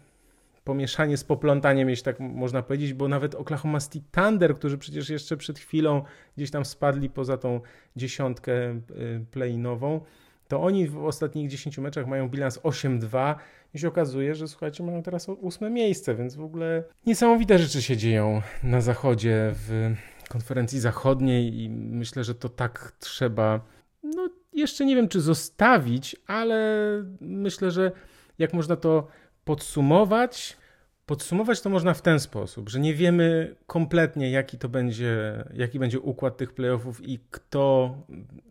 pomieszanie 0.67 1.17
z 1.17 1.23
poplątaniem, 1.23 1.89
jeśli 1.89 2.05
tak 2.05 2.19
można 2.19 2.61
powiedzieć, 2.63 2.93
bo 2.93 3.07
nawet 3.07 3.35
Oklahoma 3.35 3.79
City 3.79 4.01
Thunder, 4.11 4.55
którzy 4.55 4.77
przecież 4.77 5.09
jeszcze 5.09 5.37
przed 5.37 5.59
chwilą 5.59 6.03
gdzieś 6.37 6.51
tam 6.51 6.65
spadli 6.65 7.09
poza 7.09 7.37
tą 7.37 7.61
dziesiątkę 7.95 8.53
y, 8.53 9.25
play-inową, 9.31 10.01
to 10.47 10.61
oni 10.61 10.87
w 10.87 11.05
ostatnich 11.05 11.49
10 11.49 11.77
meczach 11.77 12.07
mają 12.07 12.29
bilans 12.29 12.59
8-2 12.59 13.35
i 13.73 13.79
się 13.79 13.87
okazuje, 13.87 14.35
że 14.35 14.47
słuchajcie, 14.47 14.83
mają 14.83 15.03
teraz 15.03 15.29
ósme 15.29 15.69
miejsce, 15.69 16.15
więc 16.15 16.35
w 16.35 16.43
ogóle 16.43 16.83
niesamowite 17.05 17.59
rzeczy 17.59 17.81
się 17.81 17.97
dzieją 17.97 18.41
na 18.63 18.81
zachodzie 18.81 19.51
w 19.53 19.93
konferencji 20.29 20.79
zachodniej 20.79 21.61
i 21.61 21.69
myślę, 21.69 22.23
że 22.23 22.35
to 22.35 22.49
tak 22.49 22.91
trzeba, 22.99 23.61
no 24.03 24.29
jeszcze 24.53 24.85
nie 24.85 24.95
wiem 24.95 25.07
czy 25.07 25.21
zostawić, 25.21 26.15
ale 26.27 26.87
myślę, 27.21 27.71
że 27.71 27.91
jak 28.39 28.53
można 28.53 28.75
to 28.75 29.07
podsumować. 29.47 30.57
Podsumować 31.05 31.61
to 31.61 31.69
można 31.69 31.93
w 31.93 32.01
ten 32.01 32.19
sposób, 32.19 32.69
że 32.69 32.79
nie 32.79 32.93
wiemy 32.93 33.55
kompletnie, 33.67 34.31
jaki 34.31 34.57
to 34.57 34.69
będzie, 34.69 35.43
jaki 35.53 35.79
będzie 35.79 35.99
układ 35.99 36.37
tych 36.37 36.53
playoffów 36.53 37.07
i 37.07 37.19
kto 37.31 37.95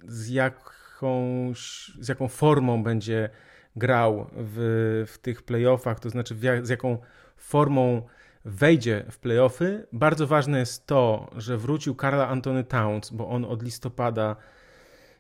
z, 0.08 0.28
jakąś, 0.28 1.92
z 2.00 2.08
jaką 2.08 2.28
formą 2.28 2.82
będzie 2.82 3.30
grał 3.76 4.26
w, 4.32 5.04
w 5.08 5.18
tych 5.18 5.42
playoffach, 5.42 6.00
to 6.00 6.10
znaczy 6.10 6.36
z 6.62 6.68
jaką 6.68 6.98
formą 7.36 8.02
wejdzie 8.44 9.04
w 9.10 9.18
playoffy. 9.18 9.86
Bardzo 9.92 10.26
ważne 10.26 10.58
jest 10.58 10.86
to, 10.86 11.30
że 11.36 11.56
wrócił 11.56 11.94
Karla 11.94 12.28
Antony 12.28 12.64
Towns, 12.64 13.10
bo 13.10 13.28
on 13.28 13.44
od 13.44 13.62
listopada 13.62 14.36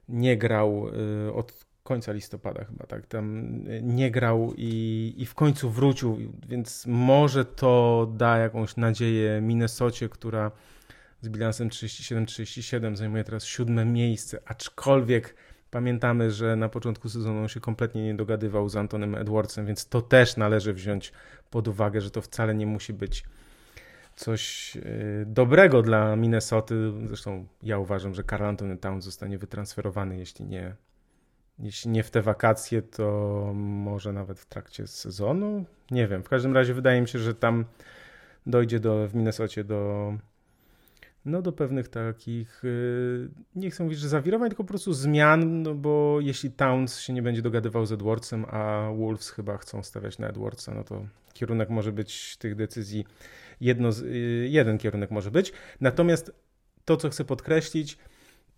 nie 0.08 0.36
grał, 0.36 0.88
y, 1.28 1.32
od 1.32 1.65
końca 1.86 2.12
listopada 2.12 2.64
chyba, 2.64 2.86
tak, 2.86 3.06
tam 3.06 3.50
nie 3.82 4.10
grał 4.10 4.52
i, 4.56 5.14
i 5.16 5.26
w 5.26 5.34
końcu 5.34 5.70
wrócił, 5.70 6.18
więc 6.48 6.86
może 6.86 7.44
to 7.44 8.06
da 8.16 8.38
jakąś 8.38 8.76
nadzieję 8.76 9.40
Minnesocie, 9.40 10.08
która 10.08 10.50
z 11.20 11.28
bilansem 11.28 11.68
37-37 11.68 12.96
zajmuje 12.96 13.24
teraz 13.24 13.44
siódme 13.44 13.84
miejsce, 13.84 14.38
aczkolwiek 14.44 15.34
pamiętamy, 15.70 16.30
że 16.30 16.56
na 16.56 16.68
początku 16.68 17.08
sezonu 17.08 17.40
on 17.40 17.48
się 17.48 17.60
kompletnie 17.60 18.04
nie 18.04 18.14
dogadywał 18.14 18.68
z 18.68 18.76
Antonem 18.76 19.14
Edwardsem, 19.14 19.66
więc 19.66 19.88
to 19.88 20.02
też 20.02 20.36
należy 20.36 20.74
wziąć 20.74 21.12
pod 21.50 21.68
uwagę, 21.68 22.00
że 22.00 22.10
to 22.10 22.22
wcale 22.22 22.54
nie 22.54 22.66
musi 22.66 22.92
być 22.92 23.24
coś 24.16 24.76
y, 24.76 25.24
dobrego 25.26 25.82
dla 25.82 26.16
Minnesoty. 26.16 26.92
Zresztą 27.06 27.46
ja 27.62 27.78
uważam, 27.78 28.14
że 28.14 28.24
Karl 28.24 28.44
Antony 28.44 28.76
Towns 28.76 29.04
zostanie 29.04 29.38
wytransferowany, 29.38 30.18
jeśli 30.18 30.44
nie 30.44 30.74
jeśli 31.58 31.90
nie 31.90 32.02
w 32.02 32.10
te 32.10 32.22
wakacje, 32.22 32.82
to 32.82 33.52
może 33.54 34.12
nawet 34.12 34.40
w 34.40 34.46
trakcie 34.46 34.86
sezonu. 34.86 35.64
Nie 35.90 36.08
wiem. 36.08 36.22
W 36.22 36.28
każdym 36.28 36.54
razie 36.54 36.74
wydaje 36.74 37.00
mi 37.00 37.08
się, 37.08 37.18
że 37.18 37.34
tam 37.34 37.64
dojdzie 38.46 38.80
do, 38.80 39.08
w 39.08 39.14
Minnesocie 39.14 39.64
do, 39.64 40.12
no, 41.24 41.42
do 41.42 41.52
pewnych 41.52 41.88
takich, 41.88 42.60
yy, 42.62 43.30
nie 43.54 43.70
chcę 43.70 43.84
mówić, 43.84 43.98
że 43.98 44.08
zawirowań, 44.08 44.48
tylko 44.48 44.64
po 44.64 44.68
prostu 44.68 44.92
zmian, 44.92 45.62
no 45.62 45.74
bo 45.74 46.18
jeśli 46.20 46.50
Towns 46.50 46.98
się 46.98 47.12
nie 47.12 47.22
będzie 47.22 47.42
dogadywał 47.42 47.86
z 47.86 47.92
Edwardsem, 47.92 48.44
a 48.44 48.90
Wolves 48.96 49.30
chyba 49.30 49.56
chcą 49.56 49.82
stawiać 49.82 50.18
na 50.18 50.28
Edwardsa, 50.28 50.74
no 50.74 50.84
to 50.84 51.06
kierunek 51.32 51.70
może 51.70 51.92
być 51.92 52.36
tych 52.36 52.54
decyzji, 52.54 53.06
jedno, 53.60 53.88
yy, 54.04 54.48
jeden 54.48 54.78
kierunek 54.78 55.10
może 55.10 55.30
być. 55.30 55.52
Natomiast 55.80 56.32
to, 56.84 56.96
co 56.96 57.10
chcę 57.10 57.24
podkreślić, 57.24 57.98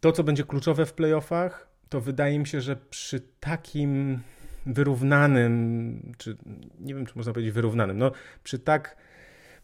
to, 0.00 0.12
co 0.12 0.24
będzie 0.24 0.44
kluczowe 0.44 0.86
w 0.86 0.92
playoffach, 0.92 1.67
to 1.88 2.00
wydaje 2.00 2.38
mi 2.38 2.47
się, 2.47 2.61
że 2.61 2.76
przy 2.76 3.21
takim 3.40 4.21
wyrównanym, 4.66 6.12
czy 6.18 6.37
nie 6.80 6.95
wiem, 6.95 7.07
czy 7.07 7.12
można 7.16 7.33
powiedzieć 7.33 7.54
wyrównanym, 7.54 7.99
no 7.99 8.12
przy, 8.45 8.59
tak, 8.59 8.97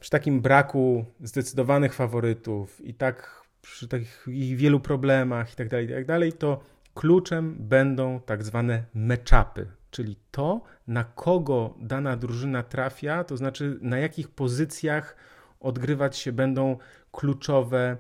przy 0.01 0.11
takim 0.11 0.41
braku 0.41 1.05
zdecydowanych 1.21 1.95
faworytów 1.95 2.81
i 2.81 2.95
tak 2.95 3.45
przy 3.63 3.89
takich 3.89 4.27
wielu 4.57 4.81
problemach 4.81 5.53
i 5.53 5.57
tak 5.57 5.69
dalej, 5.69 5.87
i 5.87 5.89
tak 5.89 6.07
dalej, 6.07 6.33
to 6.33 6.61
kluczem 6.95 7.57
będą 7.59 8.21
tak 8.21 8.43
zwane 8.43 8.85
meczapy, 8.95 9.67
czyli 9.91 10.17
to, 10.31 10.63
na 10.87 11.05
kogo 11.05 11.75
dana 11.81 12.17
drużyna 12.17 12.63
trafia, 12.63 13.25
to 13.25 13.37
znaczy 13.37 13.79
na 13.81 13.99
jakich 13.99 14.31
pozycjach 14.31 15.17
odgrywać 15.61 16.17
się 16.17 16.33
będą 16.33 16.79
kluczowe, 17.13 17.97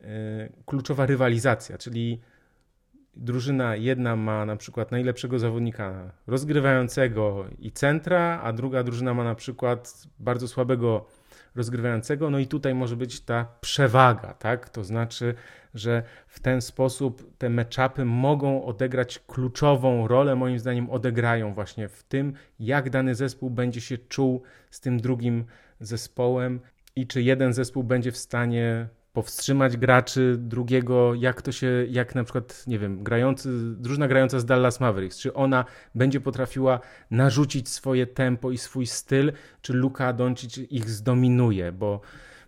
yy, 0.00 0.06
kluczowa 0.66 1.06
rywalizacja, 1.06 1.78
czyli 1.78 2.20
drużyna 3.16 3.76
jedna 3.76 4.16
ma 4.16 4.44
na 4.44 4.56
przykład 4.56 4.90
najlepszego 4.90 5.38
zawodnika 5.38 6.12
rozgrywającego 6.26 7.44
i 7.58 7.72
centra, 7.72 8.40
a 8.42 8.52
druga 8.52 8.82
drużyna 8.82 9.14
ma 9.14 9.24
na 9.24 9.34
przykład 9.34 10.02
bardzo 10.18 10.48
słabego 10.48 11.06
rozgrywającego, 11.54 12.30
no 12.30 12.38
i 12.38 12.46
tutaj 12.46 12.74
może 12.74 12.96
być 12.96 13.20
ta 13.20 13.46
przewaga, 13.60 14.34
tak? 14.34 14.68
To 14.68 14.84
znaczy, 14.84 15.34
że 15.74 16.02
w 16.26 16.40
ten 16.40 16.60
sposób 16.60 17.36
te 17.38 17.48
meczapy 17.48 18.04
mogą 18.04 18.64
odegrać 18.64 19.18
kluczową 19.18 20.08
rolę, 20.08 20.36
moim 20.36 20.58
zdaniem 20.58 20.90
odegrają 20.90 21.54
właśnie 21.54 21.88
w 21.88 22.02
tym, 22.02 22.32
jak 22.58 22.90
dany 22.90 23.14
zespół 23.14 23.50
będzie 23.50 23.80
się 23.80 23.98
czuł 23.98 24.42
z 24.70 24.80
tym 24.80 25.00
drugim 25.00 25.44
zespołem 25.80 26.60
i 26.96 27.06
czy 27.06 27.22
jeden 27.22 27.52
zespół 27.52 27.84
będzie 27.84 28.12
w 28.12 28.16
stanie 28.16 28.88
powstrzymać 29.14 29.76
graczy 29.76 30.36
drugiego, 30.38 31.14
jak 31.14 31.42
to 31.42 31.52
się, 31.52 31.86
jak 31.90 32.14
na 32.14 32.24
przykład, 32.24 32.64
nie 32.66 32.78
wiem, 32.78 33.02
grający, 33.02 33.50
drużyna 33.76 34.08
grająca 34.08 34.40
z 34.40 34.44
Dallas 34.44 34.80
Mavericks, 34.80 35.18
czy 35.18 35.34
ona 35.34 35.64
będzie 35.94 36.20
potrafiła 36.20 36.80
narzucić 37.10 37.68
swoje 37.68 38.06
tempo 38.06 38.50
i 38.50 38.58
swój 38.58 38.86
styl, 38.86 39.32
czy 39.62 39.72
Luka 39.72 40.12
Doncic 40.12 40.58
ich 40.58 40.90
zdominuje, 40.90 41.72
bo, 41.72 42.00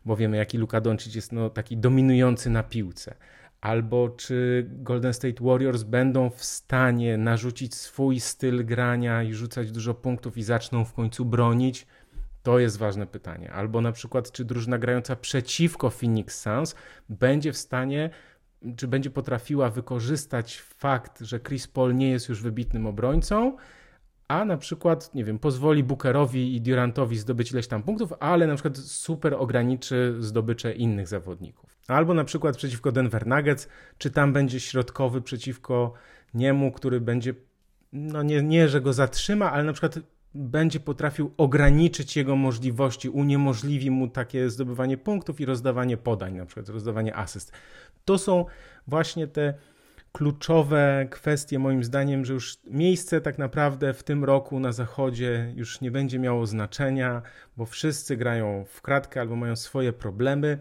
bo 0.04 0.16
wiemy, 0.16 0.36
jaki 0.36 0.58
Luka 0.58 0.80
Doncic 0.80 1.14
jest 1.14 1.32
no, 1.32 1.50
taki 1.50 1.76
dominujący 1.76 2.50
na 2.50 2.62
piłce. 2.62 3.14
Albo 3.60 4.08
czy 4.08 4.66
Golden 4.68 5.12
State 5.12 5.44
Warriors 5.44 5.82
będą 5.82 6.30
w 6.30 6.44
stanie 6.44 7.16
narzucić 7.16 7.74
swój 7.74 8.20
styl 8.20 8.66
grania 8.66 9.22
i 9.22 9.34
rzucać 9.34 9.72
dużo 9.72 9.94
punktów 9.94 10.38
i 10.38 10.42
zaczną 10.42 10.84
w 10.84 10.92
końcu 10.92 11.24
bronić, 11.24 11.86
To 12.46 12.58
jest 12.58 12.78
ważne 12.78 13.06
pytanie. 13.06 13.52
Albo 13.52 13.80
na 13.80 13.92
przykład, 13.92 14.32
czy 14.32 14.44
drużyna 14.44 14.78
grająca 14.78 15.16
przeciwko 15.16 15.90
Phoenix 15.90 16.40
Suns 16.40 16.74
będzie 17.08 17.52
w 17.52 17.56
stanie, 17.56 18.10
czy 18.76 18.88
będzie 18.88 19.10
potrafiła 19.10 19.70
wykorzystać 19.70 20.60
fakt, 20.60 21.20
że 21.20 21.40
Chris 21.40 21.66
Paul 21.66 21.94
nie 21.94 22.10
jest 22.10 22.28
już 22.28 22.42
wybitnym 22.42 22.86
obrońcą, 22.86 23.56
a 24.28 24.44
na 24.44 24.56
przykład, 24.56 25.14
nie 25.14 25.24
wiem, 25.24 25.38
pozwoli 25.38 25.84
Bookerowi 25.84 26.56
i 26.56 26.60
Durantowi 26.60 27.18
zdobyć 27.18 27.52
ileś 27.52 27.66
tam 27.66 27.82
punktów, 27.82 28.12
ale 28.20 28.46
na 28.46 28.54
przykład 28.54 28.78
super 28.78 29.34
ograniczy 29.34 30.16
zdobycze 30.18 30.72
innych 30.72 31.08
zawodników. 31.08 31.76
Albo 31.88 32.14
na 32.14 32.24
przykład 32.24 32.56
przeciwko 32.56 32.92
Denver 32.92 33.26
Nuggets, 33.26 33.68
czy 33.98 34.10
tam 34.10 34.32
będzie 34.32 34.60
środkowy 34.60 35.22
przeciwko 35.22 35.92
niemu, 36.34 36.72
który 36.72 37.00
będzie, 37.00 37.34
no 37.92 38.22
nie, 38.22 38.42
nie 38.42 38.68
że 38.68 38.80
go 38.80 38.92
zatrzyma, 38.92 39.52
ale 39.52 39.64
na 39.64 39.72
przykład 39.72 39.98
będzie 40.36 40.80
potrafił 40.80 41.32
ograniczyć 41.36 42.16
jego 42.16 42.36
możliwości, 42.36 43.08
uniemożliwi 43.08 43.90
mu 43.90 44.08
takie 44.08 44.50
zdobywanie 44.50 44.96
punktów 44.96 45.40
i 45.40 45.44
rozdawanie 45.46 45.96
podań, 45.96 46.34
na 46.34 46.46
przykład 46.46 46.68
rozdawanie 46.68 47.16
asyst. 47.16 47.52
To 48.04 48.18
są 48.18 48.44
właśnie 48.86 49.26
te 49.26 49.54
kluczowe 50.12 51.06
kwestie, 51.10 51.58
moim 51.58 51.84
zdaniem, 51.84 52.24
że 52.24 52.32
już 52.32 52.58
miejsce 52.66 53.20
tak 53.20 53.38
naprawdę 53.38 53.94
w 53.94 54.02
tym 54.02 54.24
roku 54.24 54.60
na 54.60 54.72
zachodzie 54.72 55.52
już 55.56 55.80
nie 55.80 55.90
będzie 55.90 56.18
miało 56.18 56.46
znaczenia, 56.46 57.22
bo 57.56 57.66
wszyscy 57.66 58.16
grają 58.16 58.64
w 58.68 58.82
kratkę 58.82 59.20
albo 59.20 59.36
mają 59.36 59.56
swoje 59.56 59.92
problemy. 59.92 60.58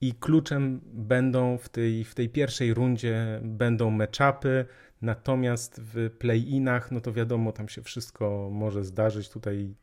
I 0.00 0.14
kluczem 0.14 0.80
będą 0.84 1.58
w 1.58 1.68
tej, 1.68 2.04
w 2.04 2.14
tej 2.14 2.28
pierwszej 2.28 2.74
rundzie 2.74 3.40
będą 3.42 3.90
meczapy, 3.90 4.64
natomiast 5.06 5.80
w 5.80 6.10
play-inach, 6.18 6.92
no 6.92 7.00
to 7.00 7.12
wiadomo, 7.12 7.52
tam 7.52 7.68
się 7.68 7.82
wszystko 7.82 8.48
może 8.52 8.84
zdarzyć. 8.84 9.28
Tutaj 9.28 9.74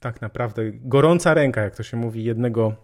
tak 0.00 0.20
naprawdę 0.20 0.62
gorąca 0.72 1.34
ręka, 1.34 1.62
jak 1.62 1.76
to 1.76 1.82
się 1.82 1.96
mówi, 1.96 2.24
jednego, 2.24 2.76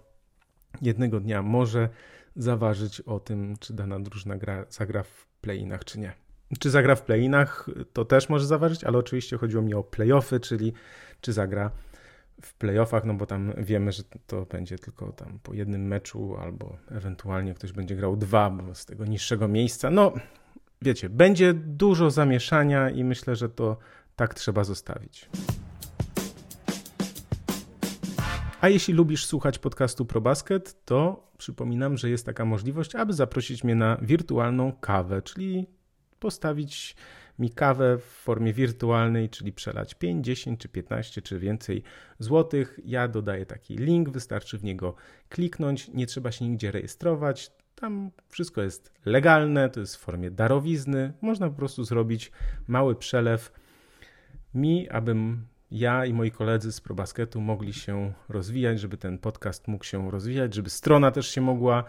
jednego 0.83 1.21
dnia 1.21 1.43
może 1.43 1.89
zaważyć 2.37 3.01
o 3.01 3.21
tym, 3.21 3.57
czy 3.61 3.75
dana 3.75 4.01
drużyna 4.01 4.37
gra, 4.37 4.65
zagra 4.69 5.03
w 5.03 5.27
play-inach, 5.41 5.85
czy 5.85 6.01
nie. 6.01 6.13
Czy 6.59 6.71
zagra 6.71 6.95
w 6.95 7.03
play-inach, 7.03 7.71
to 7.93 8.05
też 8.05 8.29
może 8.29 8.47
zaważyć, 8.47 8.85
ale 8.85 8.99
oczywiście 8.99 9.39
chodziło 9.39 9.63
mi 9.63 9.75
o 9.75 9.83
play-offy, 9.83 10.41
czyli 10.41 10.73
czy 11.21 11.33
zagra 11.33 11.71
w 12.43 12.55
playoffach, 12.55 13.05
no 13.05 13.15
bo 13.15 13.27
tam 13.27 13.53
wiemy, 13.59 13.93
że 13.93 14.03
to 14.27 14.47
będzie 14.47 14.79
tylko 14.79 15.13
tam 15.13 15.39
po 15.43 15.55
jednym 15.55 15.87
meczu, 15.87 16.37
albo 16.41 16.77
ewentualnie 16.91 17.55
ktoś 17.55 17.73
będzie 17.73 17.97
grał 17.97 18.17
dwa, 18.17 18.51
bo 18.51 18.75
z 18.75 18.87
tego 18.87 19.05
niższego 19.05 19.49
miejsca. 19.49 19.91
No, 19.91 20.13
wiecie, 20.83 21.09
będzie 21.09 21.55
dużo 21.55 22.11
zamieszania 22.11 22.91
i 22.91 23.05
myślę, 23.05 23.37
że 23.37 23.49
to 23.49 23.77
tak 24.17 24.35
trzeba 24.35 24.65
zostawić. 24.65 25.29
A 28.61 28.69
jeśli 28.69 28.95
lubisz 28.95 29.27
słuchać 29.27 29.59
podcastu 29.59 30.07
ProBasket, 30.07 30.85
to 30.85 31.31
przypominam, 31.39 31.97
że 31.97 32.11
jest 32.11 32.27
taka 32.27 32.45
możliwość, 32.45 32.95
aby 32.95 33.13
zaprosić 33.13 33.65
mnie 33.65 33.75
na 33.75 33.99
wirtualną 34.03 34.73
kawę, 34.73 35.23
czyli 35.23 35.67
postawić 36.19 36.97
mi 37.39 37.51
kawę 37.51 37.99
w 37.99 38.05
formie 38.05 38.53
wirtualnej, 38.53 39.31
czyli 39.31 39.53
przelać 39.53 39.95
5, 39.95 40.27
10 40.27 40.61
czy 40.61 40.69
15 40.69 41.23
czy 41.23 41.39
więcej 41.39 41.83
złotych. 42.19 42.81
Ja 42.85 43.09
dodaję 43.09 43.47
taki 43.47 43.77
link, 43.77 44.11
wystarczy 44.11 44.59
w 44.59 44.65
niego 44.65 44.95
kliknąć, 45.29 45.89
nie 45.89 46.07
trzeba 46.07 46.33
się 46.33 46.49
nigdzie 46.49 46.71
rejestrować. 46.71 47.51
Tam 47.81 48.11
wszystko 48.29 48.63
jest 48.63 48.93
legalne, 49.05 49.71
to 49.71 49.81
jest 49.81 49.97
w 49.97 50.01
formie 50.01 50.31
darowizny. 50.31 51.13
Można 51.21 51.51
po 51.51 51.57
prostu 51.57 51.85
zrobić 51.85 52.33
mały 52.69 52.95
przelew 52.95 53.53
mi, 54.55 54.89
abym 54.89 55.47
ja 55.71 56.07
i 56.07 56.13
moi 56.13 56.31
koledzy 56.31 56.73
z 56.73 56.81
ProBasketu 56.81 57.41
mogli 57.41 57.73
się 57.73 58.13
rozwijać, 58.29 58.81
żeby 58.81 58.97
ten 58.97 59.19
podcast 59.19 59.69
mógł 59.69 59.85
się 59.85 60.11
rozwijać, 60.11 60.55
żeby 60.55 60.71
strona 60.71 61.11
też 61.11 61.29
się 61.29 61.41
mogła 61.41 61.85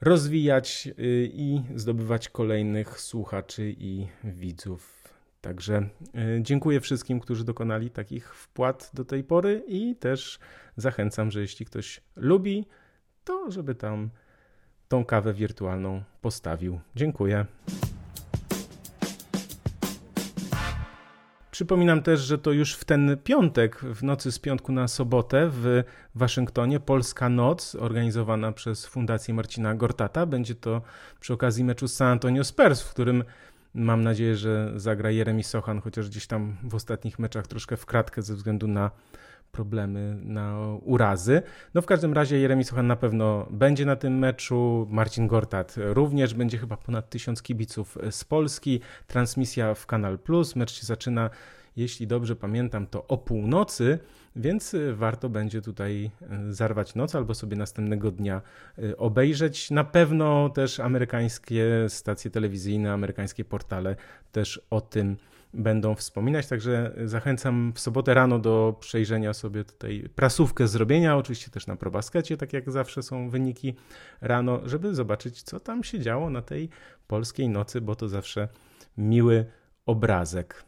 rozwijać 0.00 0.88
y, 0.98 1.30
i 1.32 1.62
zdobywać 1.74 2.28
kolejnych 2.28 3.00
słuchaczy 3.00 3.74
i 3.78 4.06
widzów. 4.24 5.14
Także 5.40 5.88
y, 6.38 6.42
dziękuję 6.42 6.80
wszystkim, 6.80 7.20
którzy 7.20 7.44
dokonali 7.44 7.90
takich 7.90 8.34
wpłat 8.34 8.90
do 8.94 9.04
tej 9.04 9.24
pory 9.24 9.62
i 9.66 9.96
też 9.96 10.38
zachęcam, 10.76 11.30
że 11.30 11.40
jeśli 11.40 11.66
ktoś 11.66 12.00
lubi, 12.16 12.66
to 13.24 13.50
żeby 13.50 13.74
tam 13.74 14.10
tą 14.94 15.04
kawę 15.04 15.34
wirtualną 15.34 16.02
postawił. 16.22 16.80
Dziękuję. 16.96 17.46
Przypominam 21.50 22.02
też, 22.02 22.20
że 22.20 22.38
to 22.38 22.52
już 22.52 22.74
w 22.74 22.84
ten 22.84 23.16
piątek, 23.24 23.78
w 23.80 24.02
nocy 24.02 24.32
z 24.32 24.38
piątku 24.38 24.72
na 24.72 24.88
sobotę 24.88 25.48
w 25.52 25.82
Waszyngtonie, 26.14 26.80
Polska 26.80 27.28
Noc, 27.28 27.74
organizowana 27.74 28.52
przez 28.52 28.86
Fundację 28.86 29.34
Marcina 29.34 29.74
Gortata. 29.74 30.26
Będzie 30.26 30.54
to 30.54 30.82
przy 31.20 31.32
okazji 31.34 31.64
meczu 31.64 31.88
z 31.88 31.94
San 31.94 32.08
Antonio 32.08 32.44
Spurs, 32.44 32.82
w 32.82 32.90
którym 32.90 33.24
mam 33.74 34.02
nadzieję, 34.02 34.36
że 34.36 34.72
zagra 34.76 35.10
Jeremy 35.10 35.42
Sochan, 35.42 35.80
chociaż 35.80 36.08
gdzieś 36.08 36.26
tam 36.26 36.56
w 36.62 36.74
ostatnich 36.74 37.18
meczach 37.18 37.46
troszkę 37.46 37.76
w 37.76 37.86
kratkę 37.86 38.22
ze 38.22 38.34
względu 38.34 38.68
na 38.68 38.90
problemy 39.54 40.16
na 40.22 40.58
urazy. 40.82 41.42
No 41.74 41.82
w 41.82 41.86
każdym 41.86 42.12
razie 42.12 42.38
Jeremy 42.38 42.64
Sochan 42.64 42.86
na 42.86 42.96
pewno 42.96 43.46
będzie 43.50 43.86
na 43.86 43.96
tym 43.96 44.18
meczu, 44.18 44.86
Marcin 44.90 45.26
Gortat 45.26 45.74
również, 45.76 46.34
będzie 46.34 46.58
chyba 46.58 46.76
ponad 46.76 47.10
tysiąc 47.10 47.42
kibiców 47.42 47.98
z 48.10 48.24
Polski, 48.24 48.80
transmisja 49.06 49.74
w 49.74 49.86
Kanal 49.86 50.18
Plus, 50.18 50.56
mecz 50.56 50.72
się 50.72 50.86
zaczyna 50.86 51.30
jeśli 51.76 52.06
dobrze 52.06 52.36
pamiętam, 52.36 52.86
to 52.86 53.06
o 53.06 53.18
północy, 53.18 53.98
więc 54.36 54.76
warto 54.92 55.28
będzie 55.28 55.62
tutaj 55.62 56.10
e, 56.30 56.52
zarwać 56.52 56.94
noc 56.94 57.14
albo 57.14 57.34
sobie 57.34 57.56
następnego 57.56 58.10
dnia 58.10 58.42
e, 58.78 58.96
obejrzeć. 58.96 59.70
Na 59.70 59.84
pewno 59.84 60.48
też 60.48 60.80
amerykańskie 60.80 61.64
stacje 61.88 62.30
telewizyjne, 62.30 62.92
amerykańskie 62.92 63.44
portale 63.44 63.96
też 64.32 64.60
o 64.70 64.80
tym 64.80 65.16
będą 65.54 65.94
wspominać, 65.94 66.46
także 66.46 66.94
zachęcam 67.04 67.72
w 67.74 67.80
sobotę 67.80 68.14
rano 68.14 68.38
do 68.38 68.76
przejrzenia 68.80 69.34
sobie 69.34 69.64
tutaj 69.64 70.08
prasówkę 70.14 70.68
zrobienia, 70.68 71.16
oczywiście 71.16 71.50
też 71.50 71.66
na 71.66 71.76
probaskecie, 71.76 72.36
tak 72.36 72.52
jak 72.52 72.70
zawsze 72.70 73.02
są 73.02 73.30
wyniki 73.30 73.74
rano, 74.20 74.60
żeby 74.64 74.94
zobaczyć, 74.94 75.42
co 75.42 75.60
tam 75.60 75.84
się 75.84 76.00
działo 76.00 76.30
na 76.30 76.42
tej 76.42 76.68
polskiej 77.06 77.48
nocy, 77.48 77.80
bo 77.80 77.94
to 77.94 78.08
zawsze 78.08 78.48
miły 78.96 79.46
obrazek. 79.86 80.64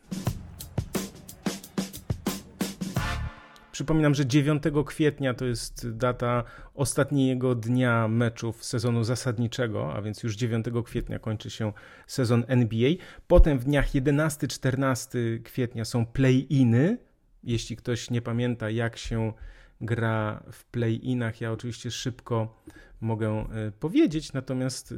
Przypominam, 3.77 4.15
że 4.15 4.27
9 4.27 4.62
kwietnia 4.87 5.35
to 5.35 5.45
jest 5.45 5.91
data 5.91 6.45
ostatniego 6.75 7.55
dnia 7.55 8.09
meczów 8.09 8.65
sezonu 8.65 9.05
zasadniczego, 9.05 9.95
a 9.95 10.03
więc 10.03 10.23
już 10.23 10.37
9 10.37 10.67
kwietnia 10.85 11.19
kończy 11.19 11.51
się 11.51 11.73
sezon 12.07 12.45
NBA. 12.49 12.91
Potem 13.27 13.59
w 13.59 13.65
dniach 13.65 13.89
11-14 13.89 15.19
kwietnia 15.43 15.85
są 15.85 16.07
play-iny. 16.07 16.99
Jeśli 17.45 17.77
ktoś 17.77 18.11
nie 18.11 18.23
pamięta, 18.23 18.71
jak 18.71 18.97
się 18.97 19.33
gra 19.81 20.43
w 20.53 20.65
play-inach, 20.65 21.41
ja 21.41 21.53
oczywiście 21.53 21.91
szybko 21.91 22.62
mogę 23.01 23.29
e, 23.31 23.73
powiedzieć, 23.81 24.33
natomiast 24.33 24.93
e, 24.93 24.97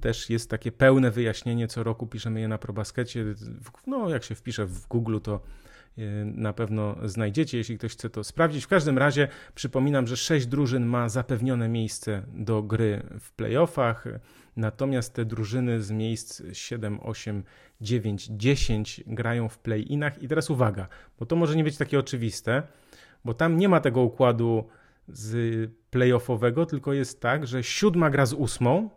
też 0.00 0.30
jest 0.30 0.50
takie 0.50 0.72
pełne 0.72 1.10
wyjaśnienie, 1.10 1.68
co 1.68 1.82
roku 1.82 2.06
piszemy 2.06 2.40
je 2.40 2.48
na 2.48 2.58
ProBaskecie. 2.58 3.24
No, 3.86 4.08
jak 4.08 4.24
się 4.24 4.34
wpisze 4.34 4.66
w 4.66 4.86
Google, 4.86 5.18
to 5.22 5.40
Y, 5.98 6.24
na 6.24 6.52
pewno 6.52 6.96
znajdziecie, 7.04 7.58
jeśli 7.58 7.78
ktoś 7.78 7.92
chce 7.92 8.10
to 8.10 8.24
sprawdzić. 8.24 8.64
W 8.64 8.68
każdym 8.68 8.98
razie 8.98 9.28
przypominam, 9.54 10.06
że 10.06 10.16
sześć 10.16 10.46
drużyn 10.46 10.86
ma 10.86 11.08
zapewnione 11.08 11.68
miejsce 11.68 12.22
do 12.32 12.62
gry 12.62 13.02
w 13.20 13.32
playoffach, 13.32 14.04
natomiast 14.56 15.14
te 15.14 15.24
drużyny 15.24 15.82
z 15.82 15.90
miejsc 15.90 16.42
7, 16.52 16.98
8, 17.02 17.42
9, 17.80 18.28
10 18.30 19.04
grają 19.06 19.48
w 19.48 19.58
play-inach. 19.58 20.22
I 20.22 20.28
teraz 20.28 20.50
uwaga, 20.50 20.88
bo 21.18 21.26
to 21.26 21.36
może 21.36 21.56
nie 21.56 21.64
być 21.64 21.76
takie 21.76 21.98
oczywiste, 21.98 22.62
bo 23.24 23.34
tam 23.34 23.56
nie 23.56 23.68
ma 23.68 23.80
tego 23.80 24.00
układu 24.00 24.68
z 25.08 25.70
playoffowego, 25.90 26.66
tylko 26.66 26.92
jest 26.92 27.20
tak, 27.20 27.46
że 27.46 27.62
siódma 27.62 28.10
gra 28.10 28.26
z 28.26 28.32
ósmą 28.32 28.90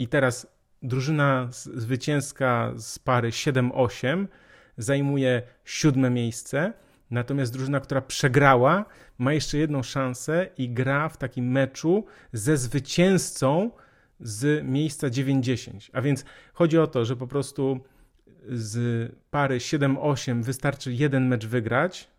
i 0.00 0.08
teraz 0.08 0.46
drużyna 0.82 1.48
zwycięska 1.52 2.72
z 2.76 2.98
pary 2.98 3.30
7-8 3.30 4.26
zajmuje 4.76 5.42
siódme 5.64 6.10
miejsce, 6.10 6.72
natomiast 7.10 7.52
drużyna, 7.52 7.80
która 7.80 8.00
przegrała, 8.00 8.84
ma 9.18 9.32
jeszcze 9.32 9.58
jedną 9.58 9.82
szansę 9.82 10.48
i 10.58 10.68
gra 10.68 11.08
w 11.08 11.16
takim 11.16 11.50
meczu 11.50 12.04
ze 12.32 12.56
zwycięzcą 12.56 13.70
z 14.20 14.64
miejsca 14.64 15.10
90. 15.10 15.90
A 15.92 16.00
więc 16.00 16.24
chodzi 16.52 16.78
o 16.78 16.86
to, 16.86 17.04
że 17.04 17.16
po 17.16 17.26
prostu 17.26 17.80
z 18.48 19.12
pary 19.30 19.58
7-8 19.58 20.42
wystarczy 20.42 20.92
jeden 20.92 21.28
mecz 21.28 21.46
wygrać 21.46 22.10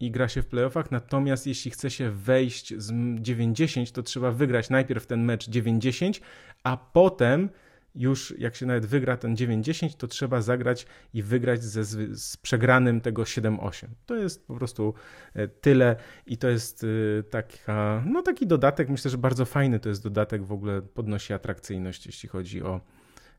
i 0.00 0.10
gra 0.10 0.28
się 0.28 0.42
w 0.42 0.46
playoffach, 0.46 0.90
natomiast 0.90 1.46
jeśli 1.46 1.70
chce 1.70 1.90
się 1.90 2.10
wejść 2.10 2.74
z 2.76 2.92
90, 3.20 3.92
to 3.92 4.02
trzeba 4.02 4.30
wygrać 4.30 4.70
najpierw 4.70 5.06
ten 5.06 5.24
mecz 5.24 5.48
90, 5.48 6.20
a 6.64 6.76
potem 6.76 7.48
już 7.94 8.34
jak 8.38 8.56
się 8.56 8.66
nawet 8.66 8.86
wygra 8.86 9.16
ten 9.16 9.34
9-10, 9.34 9.96
to 9.96 10.06
trzeba 10.06 10.40
zagrać 10.40 10.86
i 11.14 11.22
wygrać 11.22 11.62
ze, 11.62 11.84
z 12.16 12.36
przegranym 12.36 13.00
tego 13.00 13.22
7-8. 13.22 13.86
To 14.06 14.16
jest 14.16 14.46
po 14.46 14.54
prostu 14.54 14.94
e, 15.34 15.48
tyle 15.48 15.96
i 16.26 16.38
to 16.38 16.48
jest 16.48 16.84
e, 16.84 17.22
taka, 17.22 18.02
no 18.06 18.22
taki 18.22 18.46
dodatek, 18.46 18.88
myślę, 18.88 19.10
że 19.10 19.18
bardzo 19.18 19.44
fajny 19.44 19.80
to 19.80 19.88
jest 19.88 20.02
dodatek, 20.02 20.44
w 20.44 20.52
ogóle 20.52 20.82
podnosi 20.82 21.32
atrakcyjność, 21.32 22.06
jeśli 22.06 22.28
chodzi 22.28 22.62
o 22.62 22.80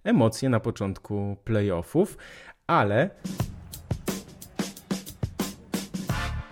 emocje 0.04 0.50
na 0.50 0.60
początku 0.60 1.38
playoffów, 1.44 2.18
ale 2.68 3.10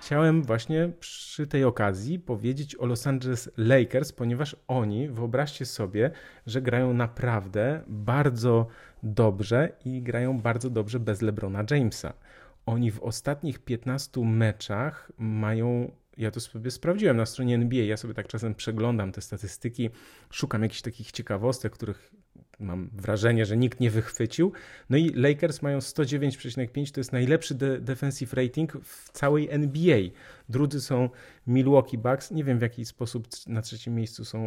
chciałem 0.09 0.43
właśnie 0.43 0.91
przy 0.99 1.47
tej 1.47 1.63
okazji 1.63 2.19
powiedzieć 2.19 2.75
o 2.75 2.85
Los 2.85 3.07
Angeles 3.07 3.49
Lakers, 3.57 4.11
ponieważ 4.11 4.55
oni, 4.67 5.09
wyobraźcie 5.09 5.65
sobie, 5.65 6.11
że 6.47 6.61
grają 6.61 6.93
naprawdę 6.93 7.83
bardzo 7.87 8.67
dobrze 9.03 9.69
i 9.85 10.01
grają 10.01 10.39
bardzo 10.39 10.69
dobrze 10.69 10.99
bez 10.99 11.21
LeBrona 11.21 11.63
Jamesa. 11.71 12.13
Oni 12.65 12.91
w 12.91 13.03
ostatnich 13.03 13.59
15 13.59 14.21
meczach 14.21 15.11
mają 15.17 15.91
ja 16.17 16.31
to 16.31 16.39
sobie 16.39 16.71
sprawdziłem 16.71 17.17
na 17.17 17.25
stronie 17.25 17.55
NBA. 17.55 17.83
Ja 17.83 17.97
sobie 17.97 18.13
tak 18.13 18.27
czasem 18.27 18.55
przeglądam 18.55 19.11
te 19.11 19.21
statystyki, 19.21 19.89
szukam 20.29 20.63
jakichś 20.63 20.81
takich 20.81 21.11
ciekawostek, 21.11 21.73
których 21.73 22.11
mam 22.59 22.89
wrażenie, 22.93 23.45
że 23.45 23.57
nikt 23.57 23.79
nie 23.79 23.91
wychwycił. 23.91 24.51
No 24.89 24.97
i 24.97 25.09
Lakers 25.09 25.61
mają 25.61 25.79
109,5, 25.79 26.91
to 26.91 26.99
jest 26.99 27.11
najlepszy 27.11 27.55
de 27.55 27.79
defensive 27.79 28.33
rating 28.33 28.73
w 28.83 29.11
całej 29.11 29.49
NBA. 29.49 29.99
Drudzy 30.49 30.81
są 30.81 31.09
Milwaukee 31.47 31.97
Bucks. 31.97 32.31
Nie 32.31 32.43
wiem 32.43 32.59
w 32.59 32.61
jaki 32.61 32.85
sposób 32.85 33.27
na 33.47 33.61
trzecim 33.61 33.95
miejscu 33.95 34.25
są 34.25 34.39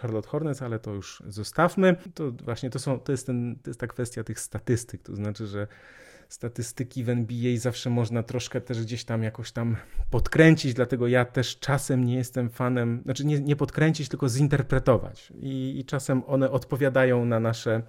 Charlotte 0.00 0.28
Hornets, 0.28 0.62
ale 0.62 0.78
to 0.78 0.94
już 0.94 1.22
zostawmy. 1.28 1.96
To 2.14 2.30
właśnie 2.30 2.70
to, 2.70 2.78
są, 2.78 3.00
to, 3.00 3.12
jest, 3.12 3.26
ten, 3.26 3.56
to 3.62 3.70
jest 3.70 3.80
ta 3.80 3.86
kwestia 3.86 4.24
tych 4.24 4.40
statystyk, 4.40 5.02
to 5.02 5.16
znaczy, 5.16 5.46
że 5.46 5.66
statystyki 6.28 7.04
w 7.04 7.08
NBA 7.08 7.56
zawsze 7.56 7.90
można 7.90 8.22
troszkę 8.22 8.60
też 8.60 8.82
gdzieś 8.82 9.04
tam 9.04 9.22
jakoś 9.22 9.52
tam 9.52 9.76
podkręcić, 10.10 10.74
dlatego 10.74 11.08
ja 11.08 11.24
też 11.24 11.58
czasem 11.58 12.04
nie 12.04 12.14
jestem 12.14 12.50
fanem, 12.50 13.00
znaczy 13.04 13.26
nie, 13.26 13.40
nie 13.40 13.56
podkręcić, 13.56 14.08
tylko 14.08 14.28
zinterpretować. 14.28 15.32
I, 15.40 15.78
I, 15.78 15.84
czasem 15.84 16.22
one 16.26 16.50
odpowiadają 16.50 17.24
na 17.24 17.40
nasze, 17.40 17.82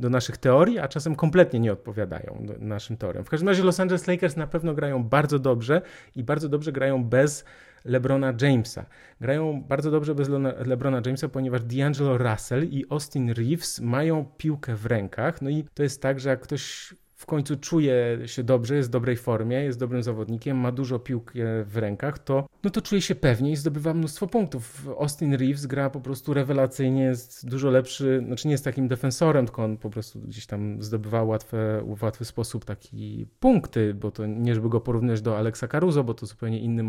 do 0.00 0.10
naszych 0.10 0.36
teorii, 0.36 0.78
a 0.78 0.88
czasem 0.88 1.16
kompletnie 1.16 1.60
nie 1.60 1.72
odpowiadają 1.72 2.46
naszym 2.58 2.96
teoriom. 2.96 3.24
W 3.24 3.30
każdym 3.30 3.48
razie 3.48 3.62
Los 3.62 3.80
Angeles 3.80 4.06
Lakers 4.06 4.36
na 4.36 4.46
pewno 4.46 4.74
grają 4.74 5.04
bardzo 5.04 5.38
dobrze 5.38 5.82
i 6.16 6.24
bardzo 6.24 6.48
dobrze 6.48 6.72
grają 6.72 7.04
bez 7.04 7.44
LeBrona 7.84 8.34
Jamesa. 8.40 8.86
Grają 9.20 9.62
bardzo 9.62 9.90
dobrze 9.90 10.14
bez 10.14 10.28
LeBrona 10.66 11.02
Jamesa, 11.06 11.28
ponieważ 11.28 11.62
D'Angelo 11.62 12.30
Russell 12.30 12.64
i 12.64 12.84
Austin 12.90 13.30
Reeves 13.30 13.80
mają 13.80 14.24
piłkę 14.36 14.76
w 14.76 14.86
rękach. 14.86 15.42
No 15.42 15.50
i 15.50 15.64
to 15.74 15.82
jest 15.82 16.02
tak, 16.02 16.20
że 16.20 16.28
jak 16.28 16.40
ktoś 16.40 16.94
w 17.18 17.26
końcu 17.26 17.56
czuje 17.56 18.18
się 18.26 18.42
dobrze, 18.42 18.76
jest 18.76 18.88
w 18.88 18.92
dobrej 18.92 19.16
formie, 19.16 19.56
jest 19.56 19.78
dobrym 19.78 20.02
zawodnikiem, 20.02 20.56
ma 20.56 20.72
dużo 20.72 20.98
piłki 20.98 21.38
w 21.64 21.76
rękach, 21.76 22.18
to, 22.18 22.48
no 22.64 22.70
to 22.70 22.82
czuje 22.82 23.00
się 23.00 23.14
pewnie 23.14 23.50
i 23.50 23.56
zdobywa 23.56 23.94
mnóstwo 23.94 24.26
punktów. 24.26 24.88
Austin 25.00 25.34
Reeves 25.34 25.66
gra 25.66 25.90
po 25.90 26.00
prostu 26.00 26.34
rewelacyjnie, 26.34 27.02
jest 27.02 27.48
dużo 27.48 27.70
lepszy, 27.70 28.22
znaczy 28.26 28.48
nie 28.48 28.52
jest 28.52 28.64
takim 28.64 28.88
defensorem, 28.88 29.46
tylko 29.46 29.64
on 29.64 29.76
po 29.76 29.90
prostu 29.90 30.20
gdzieś 30.20 30.46
tam 30.46 30.82
zdobywa 30.82 31.22
łatwe, 31.22 31.82
w 31.96 32.02
łatwy 32.02 32.24
sposób 32.24 32.64
taki 32.64 33.26
punkty, 33.40 33.94
bo 33.94 34.10
to 34.10 34.26
nie 34.26 34.54
żeby 34.54 34.68
go 34.68 34.80
porównać 34.80 35.22
do 35.22 35.38
Alexa 35.38 35.68
Caruso, 35.68 36.04
bo 36.04 36.14
to 36.14 36.26
zupełnie 36.26 36.60
inny 36.60 36.82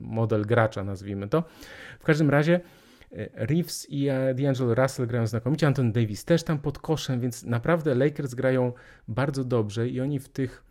model 0.00 0.42
gracza, 0.42 0.84
nazwijmy 0.84 1.28
to. 1.28 1.44
W 2.00 2.04
każdym 2.04 2.30
razie 2.30 2.60
Reeves 3.34 3.90
i 3.90 4.08
e, 4.08 4.34
D'Angelo 4.34 4.74
Russell 4.74 5.06
grają 5.06 5.26
znakomicie, 5.26 5.66
Anton 5.66 5.92
Davis 5.92 6.24
też 6.24 6.42
tam 6.42 6.58
pod 6.58 6.78
koszem, 6.78 7.20
więc 7.20 7.44
naprawdę 7.44 7.94
Lakers 7.94 8.34
grają 8.34 8.72
bardzo 9.08 9.44
dobrze 9.44 9.88
i 9.88 10.00
oni 10.00 10.18
w 10.18 10.28
tych 10.28 10.64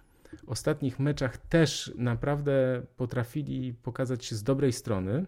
ostatnich 0.47 0.99
meczach 0.99 1.37
też 1.37 1.93
naprawdę 1.95 2.81
potrafili 2.97 3.73
pokazać 3.73 4.25
się 4.25 4.35
z 4.35 4.43
dobrej 4.43 4.73
strony. 4.73 5.25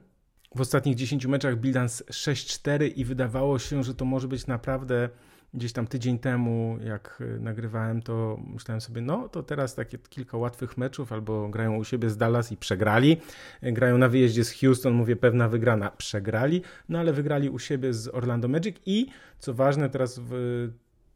W 0.55 0.61
ostatnich 0.61 0.95
10 0.95 1.25
meczach 1.25 1.57
bilans 1.59 2.03
6-4 2.03 2.91
i 2.95 3.05
wydawało 3.05 3.59
się, 3.59 3.83
że 3.83 3.95
to 3.95 4.05
może 4.05 4.27
być 4.27 4.47
naprawdę 4.47 5.09
gdzieś 5.55 5.73
tam 5.73 5.87
tydzień 5.87 6.19
temu, 6.19 6.77
jak 6.83 7.21
e, 7.21 7.39
nagrywałem, 7.39 8.01
to 8.01 8.39
myślałem 8.53 8.81
sobie, 8.81 9.01
no 9.01 9.29
to 9.29 9.43
teraz 9.43 9.75
takie 9.75 9.97
kilka 9.97 10.37
łatwych 10.37 10.77
meczów, 10.77 11.11
albo 11.11 11.49
grają 11.49 11.75
u 11.75 11.83
siebie 11.83 12.09
z 12.09 12.17
Dallas 12.17 12.51
i 12.51 12.57
przegrali, 12.57 13.17
e, 13.61 13.71
grają 13.71 13.97
na 13.97 14.09
wyjeździe 14.09 14.43
z 14.43 14.59
Houston, 14.59 14.93
mówię, 14.93 15.15
pewna 15.15 15.49
wygrana, 15.49 15.91
przegrali, 15.91 16.61
no 16.89 16.99
ale 16.99 17.13
wygrali 17.13 17.49
u 17.49 17.59
siebie 17.59 17.93
z 17.93 18.07
Orlando 18.07 18.47
Magic 18.47 18.77
i 18.85 19.07
co 19.39 19.53
ważne, 19.53 19.89
teraz 19.89 20.19
w, 20.19 20.31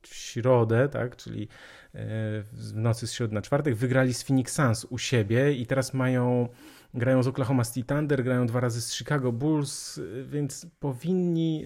w 0.02 0.16
środę, 0.16 0.90
tak, 0.90 1.16
czyli 1.16 1.44
e, 1.44 1.48
w 2.54 2.72
nocy 2.74 3.08
z 3.08 3.14
środy 3.14 3.34
na 3.34 3.42
czwartek, 3.42 3.76
wygrali 3.76 4.14
z 4.14 4.24
Phoenix 4.24 4.54
Suns 4.54 4.86
u 4.90 4.98
siebie 4.98 5.54
i 5.54 5.66
teraz 5.66 5.94
mają 5.94 6.50
grają 6.94 7.24
z 7.24 7.28
Oklahoma 7.28 7.66
City 7.66 7.84
Thunder, 7.84 8.24
grają 8.24 8.48
dwa 8.48 8.60
razy 8.60 8.82
z 8.82 8.94
Chicago 8.94 9.32
Bulls, 9.32 10.00
więc 10.24 10.68
powinni 10.80 11.66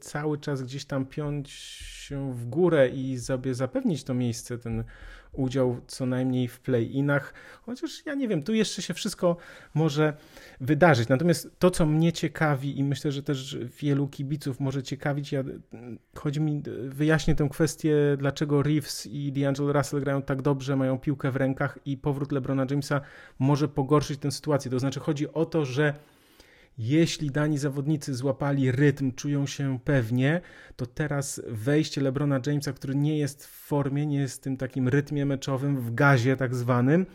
cały 0.00 0.38
czas 0.38 0.62
gdzieś 0.62 0.84
tam 0.84 1.06
piąć 1.06 1.50
się 1.50 2.32
w 2.32 2.46
górę 2.46 2.88
i 2.88 3.18
sobie 3.18 3.54
zapewnić 3.54 4.04
to 4.04 4.14
miejsce, 4.14 4.58
ten 4.58 4.84
udział 5.36 5.80
co 5.86 6.06
najmniej 6.06 6.48
w 6.48 6.60
play-inach, 6.60 7.34
chociaż 7.62 8.06
ja 8.06 8.14
nie 8.14 8.28
wiem, 8.28 8.42
tu 8.42 8.54
jeszcze 8.54 8.82
się 8.82 8.94
wszystko 8.94 9.36
może 9.74 10.16
wydarzyć. 10.60 11.08
Natomiast 11.08 11.58
to, 11.58 11.70
co 11.70 11.86
mnie 11.86 12.12
ciekawi 12.12 12.78
i 12.78 12.84
myślę, 12.84 13.12
że 13.12 13.22
też 13.22 13.58
wielu 13.80 14.08
kibiców 14.08 14.60
może 14.60 14.82
ciekawić, 14.82 15.32
ja, 15.32 15.44
chodzi 16.14 16.40
mi, 16.40 16.62
wyjaśnię 16.88 17.34
tę 17.34 17.48
kwestię, 17.48 17.96
dlaczego 18.18 18.62
Reeves 18.62 19.06
i 19.06 19.32
D'Angelo 19.32 19.72
Russell 19.72 20.00
grają 20.00 20.22
tak 20.22 20.42
dobrze, 20.42 20.76
mają 20.76 20.98
piłkę 20.98 21.30
w 21.30 21.36
rękach 21.36 21.78
i 21.84 21.96
powrót 21.96 22.32
LeBrona 22.32 22.66
Jamesa 22.70 23.00
może 23.38 23.68
pogorszyć 23.68 24.20
tę 24.20 24.30
sytuację. 24.30 24.70
To 24.70 24.78
znaczy 24.78 25.00
chodzi 25.00 25.32
o 25.32 25.46
to, 25.46 25.64
że 25.64 25.94
jeśli 26.78 27.30
dani 27.30 27.58
zawodnicy 27.58 28.14
złapali 28.14 28.72
rytm, 28.72 29.12
czują 29.12 29.46
się 29.46 29.78
pewnie, 29.84 30.40
to 30.76 30.86
teraz 30.86 31.42
wejście 31.46 32.00
LeBrona 32.00 32.40
Jamesa, 32.46 32.72
który 32.72 32.94
nie 32.94 33.18
jest 33.18 33.46
w 33.46 33.50
formie, 33.50 34.06
nie 34.06 34.18
jest 34.18 34.36
w 34.36 34.40
tym 34.40 34.56
takim 34.56 34.88
rytmie 34.88 35.26
meczowym, 35.26 35.80
w 35.80 35.94
gazie 35.94 36.36
tak 36.36 36.54
zwanym, 36.54 37.06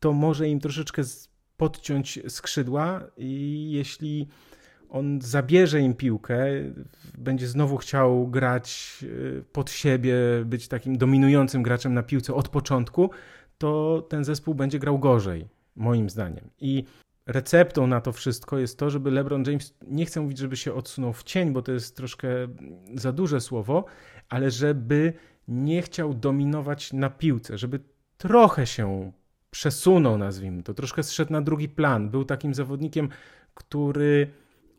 to 0.00 0.12
może 0.12 0.48
im 0.48 0.60
troszeczkę 0.60 1.02
podciąć 1.56 2.18
skrzydła 2.28 3.06
i 3.16 3.68
jeśli 3.70 4.28
on 4.88 5.20
zabierze 5.20 5.80
im 5.80 5.94
piłkę, 5.94 6.46
będzie 7.18 7.48
znowu 7.48 7.76
chciał 7.76 8.28
grać 8.28 8.98
y, 9.02 9.44
pod 9.52 9.70
siebie, 9.70 10.14
być 10.44 10.68
takim 10.68 10.98
dominującym 10.98 11.62
graczem 11.62 11.94
na 11.94 12.02
piłce 12.02 12.34
od 12.34 12.48
początku, 12.48 13.10
to 13.58 14.02
ten 14.08 14.24
zespół 14.24 14.54
będzie 14.54 14.78
grał 14.78 14.98
gorzej, 14.98 15.48
moim 15.76 16.10
zdaniem. 16.10 16.50
I 16.60 16.84
receptą 17.30 17.86
na 17.86 18.00
to 18.00 18.12
wszystko 18.12 18.58
jest 18.58 18.78
to, 18.78 18.90
żeby 18.90 19.10
LeBron 19.10 19.44
James, 19.46 19.74
nie 19.86 20.06
chcę 20.06 20.20
mówić, 20.20 20.38
żeby 20.38 20.56
się 20.56 20.74
odsunął 20.74 21.12
w 21.12 21.22
cień, 21.22 21.52
bo 21.52 21.62
to 21.62 21.72
jest 21.72 21.96
troszkę 21.96 22.28
za 22.94 23.12
duże 23.12 23.40
słowo, 23.40 23.84
ale 24.28 24.50
żeby 24.50 25.12
nie 25.48 25.82
chciał 25.82 26.14
dominować 26.14 26.92
na 26.92 27.10
piłce, 27.10 27.58
żeby 27.58 27.80
trochę 28.18 28.66
się 28.66 29.12
przesunął, 29.50 30.18
nazwijmy 30.18 30.62
to, 30.62 30.74
troszkę 30.74 31.02
zszedł 31.02 31.32
na 31.32 31.42
drugi 31.42 31.68
plan. 31.68 32.10
Był 32.10 32.24
takim 32.24 32.54
zawodnikiem, 32.54 33.08
który 33.54 34.30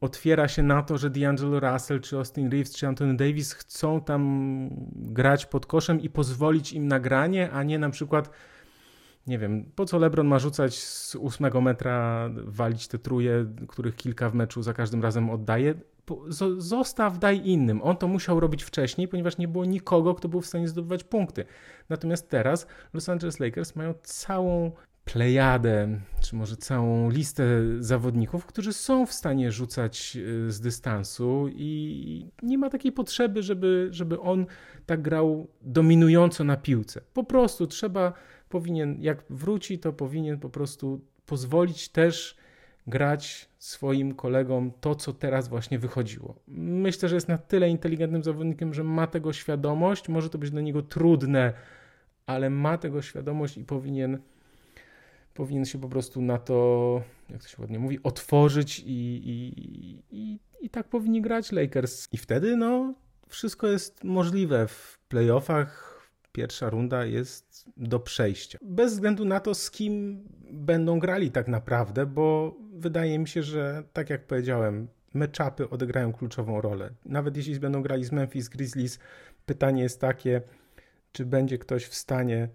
otwiera 0.02 0.48
się 0.48 0.64
na 0.64 0.84
to, 0.84 0.98
że 0.98 1.10
D'Angelo 1.10 1.72
Russell, 1.72 2.02
czy 2.02 2.18
Austin 2.18 2.50
Reeves, 2.50 2.76
czy 2.76 2.88
Anthony 2.88 3.18
Davis 3.18 3.54
chcą 3.54 4.02
tam 4.02 4.70
grać 4.96 5.46
pod 5.46 5.66
koszem 5.66 6.02
i 6.02 6.10
pozwolić 6.10 6.74
im 6.74 6.88
na 6.88 7.00
granie, 7.00 7.52
a 7.52 7.64
nie 7.64 7.80
na 7.80 7.90
przykład 7.90 8.30
nie 9.28 9.40
wiem, 9.40 9.72
po 9.76 9.86
co 9.86 9.98
LeBron 9.98 10.28
ma 10.28 10.40
rzucać 10.40 10.76
z 10.80 11.16
ósmego 11.16 11.62
metra, 11.62 12.30
walić 12.46 12.88
te 12.88 13.00
truje, 13.00 13.46
których 13.68 13.96
kilka 13.96 14.30
w 14.30 14.34
meczu 14.34 14.64
za 14.64 14.74
każdym 14.74 15.02
razem 15.02 15.30
oddaje. 15.30 15.74
Zostaw, 16.58 17.20
daj 17.20 17.48
innym. 17.48 17.82
On 17.82 17.98
to 17.98 18.08
musiał 18.08 18.40
robić 18.40 18.64
wcześniej, 18.64 19.08
ponieważ 19.08 19.38
nie 19.38 19.48
było 19.48 19.66
nikogo, 19.66 20.16
kto 20.16 20.30
był 20.30 20.42
w 20.42 20.46
stanie 20.46 20.68
zdobywać 20.68 21.04
punkty. 21.04 21.46
Natomiast 21.90 22.30
teraz 22.30 22.68
Los 22.94 23.10
Angeles 23.10 23.40
Lakers 23.40 23.76
mają 23.76 23.94
całą 24.04 24.72
plejadę, 25.06 26.00
czy 26.22 26.36
może 26.36 26.58
całą 26.58 27.10
listę 27.10 27.44
zawodników, 27.80 28.46
którzy 28.46 28.74
są 28.74 29.06
w 29.06 29.14
stanie 29.14 29.52
rzucać 29.52 30.18
y, 30.18 30.52
z 30.52 30.62
dystansu 30.62 31.50
i 31.52 32.32
nie 32.44 32.58
ma 32.58 32.70
takiej 32.70 32.92
potrzeby, 32.92 33.44
żeby, 33.44 33.88
żeby 33.92 34.20
on 34.20 34.46
tak 34.86 35.02
grał 35.02 35.48
dominująco 35.62 36.44
na 36.44 36.58
piłce. 36.58 37.02
Po 37.14 37.24
prostu 37.24 37.68
trzeba 37.68 38.14
powinien, 38.52 38.98
jak 39.02 39.24
wróci, 39.30 39.80
to 39.80 39.94
powinien 39.94 40.40
po 40.40 40.50
prostu 40.50 41.02
pozwolić 41.26 41.90
też 41.90 42.38
grać 42.88 43.50
swoim 43.60 44.16
kolegom 44.16 44.72
to, 44.82 44.96
co 44.96 45.14
teraz 45.14 45.48
właśnie 45.48 45.80
wychodziło. 45.80 46.36
Myślę, 46.48 47.10
że 47.10 47.16
jest 47.16 47.28
na 47.28 47.38
tyle 47.38 47.70
inteligentnym 47.70 48.24
zawodnikiem, 48.24 48.74
że 48.74 48.84
ma 48.84 49.08
tego 49.08 49.34
świadomość. 49.34 50.10
Może 50.10 50.30
to 50.30 50.38
być 50.38 50.52
dla 50.52 50.62
niego 50.62 50.82
trudne, 50.82 51.54
ale 52.26 52.50
ma 52.50 52.78
tego 52.78 53.02
świadomość 53.02 53.58
i 53.58 53.64
powinien, 53.64 54.20
powinien 55.34 55.66
się 55.66 55.80
po 55.82 55.90
prostu 55.90 56.22
na 56.22 56.38
to, 56.38 57.02
jak 57.30 57.44
to 57.44 57.48
się 57.50 57.62
ładnie 57.62 57.80
mówi, 57.80 58.00
otworzyć 58.04 58.80
i, 58.80 59.22
i, 59.26 60.04
i, 60.12 60.40
i 60.62 60.70
tak 60.70 60.88
powinni 60.88 61.22
grać 61.22 61.52
Lakers. 61.52 62.08
I 62.12 62.18
wtedy, 62.18 62.56
no, 62.56 62.94
wszystko 63.28 63.68
jest 63.68 64.04
możliwe 64.04 64.68
w 64.68 65.00
playoffach. 65.08 65.91
Pierwsza 66.32 66.70
runda 66.70 67.06
jest 67.06 67.66
do 67.78 68.00
przejścia. 68.00 68.60
Bez 68.62 68.94
względu 68.94 69.26
na 69.26 69.40
to, 69.40 69.56
z 69.56 69.72
kim 69.72 70.24
będą 70.52 71.00
grali 71.00 71.32
tak 71.32 71.48
naprawdę, 71.48 72.06
bo 72.06 72.58
wydaje 72.74 73.20
mi 73.20 73.28
się, 73.28 73.44
że 73.44 73.84
tak 73.94 74.10
jak 74.10 74.28
powiedziałem, 74.28 74.88
meczapy 75.14 75.70
odegrają 75.70 76.14
kluczową 76.14 76.62
rolę. 76.62 76.90
Nawet 77.06 77.38
jeśli 77.38 77.60
będą 77.60 77.82
grali 77.82 78.06
z 78.06 78.12
Memphis 78.12 78.50
Grizzlies, 78.50 79.00
pytanie 79.46 79.84
jest 79.84 80.02
takie, 80.02 80.42
czy 81.12 81.26
będzie 81.26 81.58
ktoś 81.58 81.86
w 81.86 81.96
stanie 81.96 82.50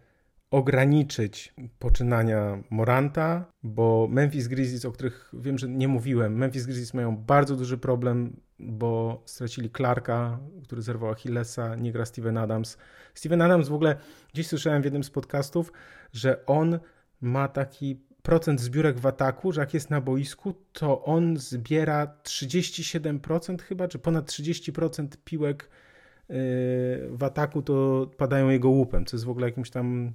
ograniczyć 0.51 1.55
poczynania 1.79 2.63
Moranta, 2.71 3.53
bo 3.63 4.09
Memphis 4.11 4.49
Grizzlies, 4.49 4.85
o 4.85 4.93
których 4.93 5.31
wiem, 5.33 5.59
że 5.59 5.69
nie 5.69 5.89
mówiłem, 5.89 6.37
Memphis 6.37 6.65
Grizzlies 6.65 6.95
mają 6.95 7.17
bardzo 7.17 7.57
duży 7.57 7.79
problem, 7.79 8.41
bo 8.59 9.23
stracili 9.27 9.71
Clarka, 9.71 10.39
który 10.65 10.83
zerwał 10.83 11.11
Achillesa, 11.11 11.75
nie 11.75 11.93
gra 11.93 12.05
Steven 12.05 12.39
Adams. 12.39 12.79
Steven 13.15 13.43
Adams 13.43 13.69
w 13.69 13.75
ogóle, 13.75 13.97
gdzieś 14.33 14.47
słyszałem 14.47 14.83
w 14.83 14.85
jednym 14.85 15.05
z 15.05 15.11
podcastów, 15.11 15.73
że 16.13 16.47
on 16.47 16.79
ma 17.21 17.49
taki 17.49 18.01
procent 18.23 18.61
zbiórek 18.61 18.99
w 18.99 19.07
ataku, 19.07 19.53
że 19.53 19.61
jak 19.61 19.75
jest 19.75 19.91
na 19.91 20.01
boisku, 20.01 20.55
to 20.73 21.05
on 21.05 21.37
zbiera 21.37 22.17
37% 22.25 23.63
chyba, 23.63 23.89
czy 23.89 23.99
ponad 23.99 24.27
30% 24.27 25.09
piłek 25.25 25.71
yy, 26.29 26.37
w 27.11 27.23
ataku, 27.23 27.63
to 27.63 28.07
padają 28.17 28.49
jego 28.49 28.69
łupem, 28.69 29.05
co 29.05 29.17
jest 29.17 29.25
w 29.25 29.31
ogóle 29.31 29.47
jakimś 29.47 29.71
tam 29.71 30.13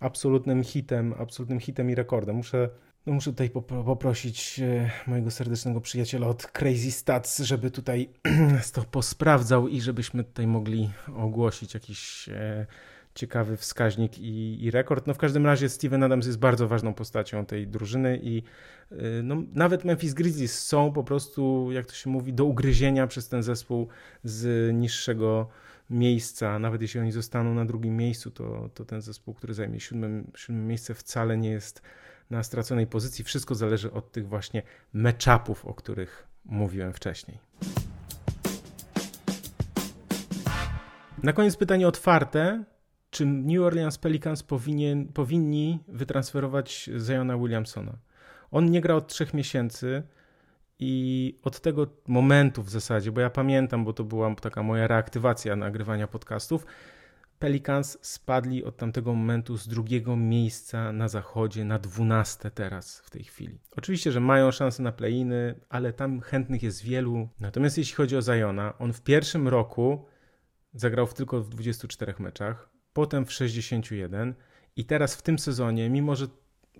absolutnym 0.00 0.64
hitem, 0.64 1.14
absolutnym 1.18 1.60
hitem 1.60 1.90
i 1.90 1.94
rekordem. 1.94 2.36
Muszę, 2.36 2.68
no 3.06 3.12
muszę 3.12 3.30
tutaj 3.30 3.50
poprosić 3.84 4.60
e, 4.60 4.90
mojego 5.06 5.30
serdecznego 5.30 5.80
przyjaciela 5.80 6.26
od 6.26 6.46
Crazy 6.46 6.92
Stats, 6.92 7.38
żeby 7.38 7.70
tutaj 7.70 8.10
to 8.74 8.82
posprawdzał 8.82 9.68
i 9.68 9.80
żebyśmy 9.80 10.24
tutaj 10.24 10.46
mogli 10.46 10.90
ogłosić 11.16 11.74
jakiś 11.74 12.28
e, 12.28 12.66
ciekawy 13.14 13.56
wskaźnik 13.56 14.18
i, 14.18 14.64
i, 14.64 14.70
rekord. 14.70 15.06
No 15.06 15.14
w 15.14 15.18
każdym 15.18 15.46
razie 15.46 15.68
Steven 15.68 16.02
Adams 16.02 16.26
jest 16.26 16.38
bardzo 16.38 16.68
ważną 16.68 16.94
postacią 16.94 17.46
tej 17.46 17.66
drużyny 17.66 18.20
i 18.22 18.42
e, 18.90 18.96
no, 19.22 19.36
nawet 19.52 19.84
Memphis 19.84 20.14
Grizzlies 20.14 20.60
są 20.60 20.92
po 20.92 21.04
prostu, 21.04 21.72
jak 21.72 21.86
to 21.86 21.94
się 21.94 22.10
mówi, 22.10 22.32
do 22.32 22.44
ugryzienia 22.44 23.06
przez 23.06 23.28
ten 23.28 23.42
zespół 23.42 23.88
z 24.24 24.74
niższego 24.74 25.48
miejsca, 25.90 26.58
nawet 26.58 26.82
jeśli 26.82 27.00
oni 27.00 27.12
zostaną 27.12 27.54
na 27.54 27.64
drugim 27.64 27.96
miejscu, 27.96 28.30
to, 28.30 28.70
to 28.74 28.84
ten 28.84 29.00
zespół, 29.00 29.34
który 29.34 29.54
zajmie 29.54 29.80
siódme, 29.80 30.22
siódme 30.36 30.62
miejsce, 30.62 30.94
wcale 30.94 31.36
nie 31.36 31.50
jest 31.50 31.82
na 32.30 32.42
straconej 32.42 32.86
pozycji. 32.86 33.24
Wszystko 33.24 33.54
zależy 33.54 33.92
od 33.92 34.12
tych 34.12 34.28
właśnie 34.28 34.62
meczapów, 34.92 35.66
o 35.66 35.74
których 35.74 36.26
mówiłem 36.44 36.92
wcześniej. 36.92 37.38
Na 41.22 41.32
koniec 41.32 41.56
pytanie 41.56 41.88
otwarte. 41.88 42.64
Czy 43.10 43.26
New 43.26 43.62
Orleans 43.62 43.98
Pelicans 43.98 44.42
powinien, 44.42 45.08
powinni 45.08 45.78
wytransferować 45.88 46.90
Zayona 46.96 47.38
Williamsona? 47.38 47.92
On 48.50 48.70
nie 48.70 48.80
gra 48.80 48.94
od 48.94 49.08
trzech 49.08 49.34
miesięcy. 49.34 50.02
I 50.78 51.34
od 51.42 51.60
tego 51.60 51.86
momentu 52.06 52.62
w 52.62 52.70
zasadzie, 52.70 53.12
bo 53.12 53.20
ja 53.20 53.30
pamiętam, 53.30 53.84
bo 53.84 53.92
to 53.92 54.04
była 54.04 54.34
taka 54.34 54.62
moja 54.62 54.86
reaktywacja 54.86 55.56
nagrywania 55.56 56.06
podcastów, 56.06 56.66
Pelicans 57.38 57.98
spadli 58.02 58.64
od 58.64 58.76
tamtego 58.76 59.14
momentu 59.14 59.56
z 59.56 59.68
drugiego 59.68 60.16
miejsca 60.16 60.92
na 60.92 61.08
zachodzie 61.08 61.64
na 61.64 61.78
dwunaste 61.78 62.50
teraz 62.50 62.98
w 62.98 63.10
tej 63.10 63.24
chwili. 63.24 63.58
Oczywiście, 63.76 64.12
że 64.12 64.20
mają 64.20 64.50
szansę 64.50 64.82
na 64.82 64.92
play-iny, 64.92 65.54
ale 65.68 65.92
tam 65.92 66.20
chętnych 66.20 66.62
jest 66.62 66.82
wielu. 66.82 67.28
Natomiast 67.40 67.78
jeśli 67.78 67.94
chodzi 67.94 68.16
o 68.16 68.22
Zajona, 68.22 68.78
on 68.78 68.92
w 68.92 69.02
pierwszym 69.02 69.48
roku 69.48 70.06
zagrał 70.74 71.06
w 71.06 71.14
tylko 71.14 71.40
w 71.40 71.48
24 71.48 72.14
meczach, 72.18 72.70
potem 72.92 73.26
w 73.26 73.32
61 73.32 74.34
i 74.76 74.84
teraz 74.84 75.14
w 75.14 75.22
tym 75.22 75.38
sezonie, 75.38 75.90
mimo 75.90 76.16
że 76.16 76.28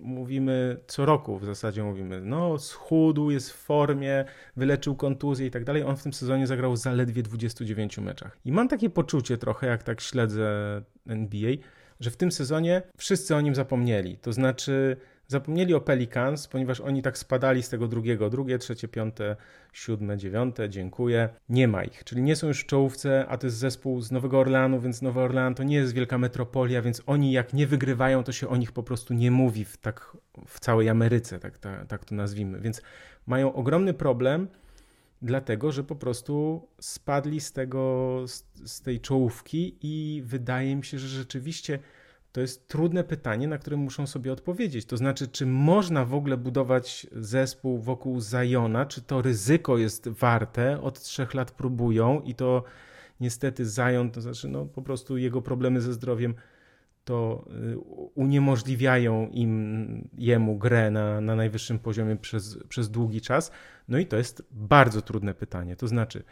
mówimy 0.00 0.76
co 0.86 1.06
roku 1.06 1.38
w 1.38 1.44
zasadzie 1.44 1.84
mówimy, 1.84 2.20
no 2.20 2.58
schudł, 2.58 3.30
jest 3.30 3.50
w 3.50 3.56
formie, 3.56 4.24
wyleczył 4.56 4.96
kontuzję 4.96 5.46
i 5.46 5.50
tak 5.50 5.64
dalej. 5.64 5.82
On 5.82 5.96
w 5.96 6.02
tym 6.02 6.12
sezonie 6.12 6.46
zagrał 6.46 6.76
zaledwie 6.76 7.22
29 7.22 7.98
meczach. 7.98 8.38
I 8.44 8.52
mam 8.52 8.68
takie 8.68 8.90
poczucie 8.90 9.38
trochę, 9.38 9.66
jak 9.66 9.82
tak 9.82 10.00
śledzę 10.00 10.82
NBA, 11.06 11.52
że 12.00 12.10
w 12.10 12.16
tym 12.16 12.32
sezonie 12.32 12.82
wszyscy 12.96 13.36
o 13.36 13.40
nim 13.40 13.54
zapomnieli. 13.54 14.18
To 14.18 14.32
znaczy 14.32 14.96
Zapomnieli 15.30 15.74
o 15.74 15.80
Pelicans, 15.80 16.48
ponieważ 16.48 16.80
oni 16.80 17.02
tak 17.02 17.18
spadali 17.18 17.62
z 17.62 17.68
tego 17.68 17.88
drugiego, 17.88 18.30
drugie, 18.30 18.58
trzecie, 18.58 18.88
piąte, 18.88 19.36
siódme, 19.72 20.18
dziewiąte, 20.18 20.70
dziękuję. 20.70 21.28
Nie 21.48 21.68
ma 21.68 21.84
ich, 21.84 22.04
czyli 22.04 22.22
nie 22.22 22.36
są 22.36 22.46
już 22.46 22.60
w 22.60 22.66
czołówce, 22.66 23.26
a 23.28 23.38
to 23.38 23.46
jest 23.46 23.56
zespół 23.56 24.00
z 24.00 24.10
Nowego 24.12 24.38
Orleanu, 24.38 24.80
więc 24.80 25.02
Nowy 25.02 25.20
Orlean 25.20 25.54
to 25.54 25.62
nie 25.62 25.76
jest 25.76 25.94
wielka 25.94 26.18
metropolia, 26.18 26.82
więc 26.82 27.02
oni 27.06 27.32
jak 27.32 27.52
nie 27.52 27.66
wygrywają, 27.66 28.24
to 28.24 28.32
się 28.32 28.48
o 28.48 28.56
nich 28.56 28.72
po 28.72 28.82
prostu 28.82 29.14
nie 29.14 29.30
mówi 29.30 29.64
w, 29.64 29.76
tak, 29.76 30.16
w 30.46 30.60
całej 30.60 30.88
Ameryce, 30.88 31.38
tak, 31.38 31.58
tak, 31.88 32.04
to 32.04 32.14
nazwijmy. 32.14 32.60
Więc 32.60 32.82
mają 33.26 33.52
ogromny 33.52 33.94
problem, 33.94 34.48
dlatego 35.22 35.72
że 35.72 35.84
po 35.84 35.96
prostu 35.96 36.66
spadli 36.80 37.40
z, 37.40 37.52
tego, 37.52 38.24
z, 38.26 38.44
z 38.64 38.80
tej 38.80 39.00
czołówki 39.00 39.76
i 39.82 40.22
wydaje 40.24 40.76
mi 40.76 40.84
się, 40.84 40.98
że 40.98 41.08
rzeczywiście 41.08 41.78
to 42.32 42.40
jest 42.40 42.68
trudne 42.68 43.04
pytanie, 43.04 43.48
na 43.48 43.58
które 43.58 43.76
muszą 43.76 44.06
sobie 44.06 44.32
odpowiedzieć. 44.32 44.84
To 44.84 44.96
znaczy, 44.96 45.28
czy 45.28 45.46
można 45.46 46.04
w 46.04 46.14
ogóle 46.14 46.36
budować 46.36 47.06
zespół 47.12 47.78
wokół 47.78 48.20
Zajona, 48.20 48.86
czy 48.86 49.02
to 49.02 49.22
ryzyko 49.22 49.78
jest 49.78 50.08
warte? 50.08 50.80
Od 50.80 51.00
trzech 51.00 51.34
lat 51.34 51.50
próbują 51.50 52.20
i 52.20 52.34
to 52.34 52.64
niestety 53.20 53.66
Zajon, 53.66 54.10
to 54.10 54.20
znaczy 54.20 54.48
no, 54.48 54.66
po 54.66 54.82
prostu 54.82 55.16
jego 55.16 55.42
problemy 55.42 55.80
ze 55.80 55.92
zdrowiem 55.92 56.34
to 57.04 57.44
y, 57.72 57.78
uniemożliwiają 58.14 59.28
im, 59.28 60.08
jemu 60.18 60.58
grę 60.58 60.90
na, 60.90 61.20
na 61.20 61.36
najwyższym 61.36 61.78
poziomie 61.78 62.16
przez, 62.16 62.58
przez 62.68 62.90
długi 62.90 63.20
czas. 63.20 63.50
No 63.88 63.98
i 63.98 64.06
to 64.06 64.16
jest 64.16 64.42
bardzo 64.50 65.02
trudne 65.02 65.34
pytanie. 65.34 65.76
To 65.76 65.88
znaczy, 65.88 66.22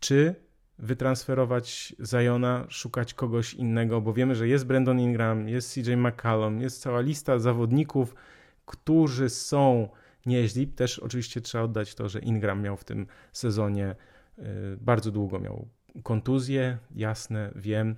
czy 0.00 0.34
wytransferować 0.78 1.94
Zajona, 1.98 2.66
szukać 2.68 3.14
kogoś 3.14 3.54
innego, 3.54 4.00
bo 4.00 4.12
wiemy, 4.12 4.34
że 4.34 4.48
jest 4.48 4.66
Brandon 4.66 5.00
Ingram, 5.00 5.48
jest 5.48 5.74
CJ 5.74 5.92
McCallum, 5.96 6.60
jest 6.60 6.80
cała 6.80 7.00
lista 7.00 7.38
zawodników, 7.38 8.14
którzy 8.66 9.28
są 9.28 9.88
nieźli. 10.26 10.66
Też 10.66 10.98
oczywiście 10.98 11.40
trzeba 11.40 11.64
oddać 11.64 11.94
to, 11.94 12.08
że 12.08 12.18
Ingram 12.18 12.62
miał 12.62 12.76
w 12.76 12.84
tym 12.84 13.06
sezonie 13.32 13.94
y, 14.38 14.42
bardzo 14.80 15.10
długo 15.10 15.40
miał 15.40 15.68
kontuzję, 16.02 16.78
jasne, 16.94 17.52
wiem. 17.56 17.96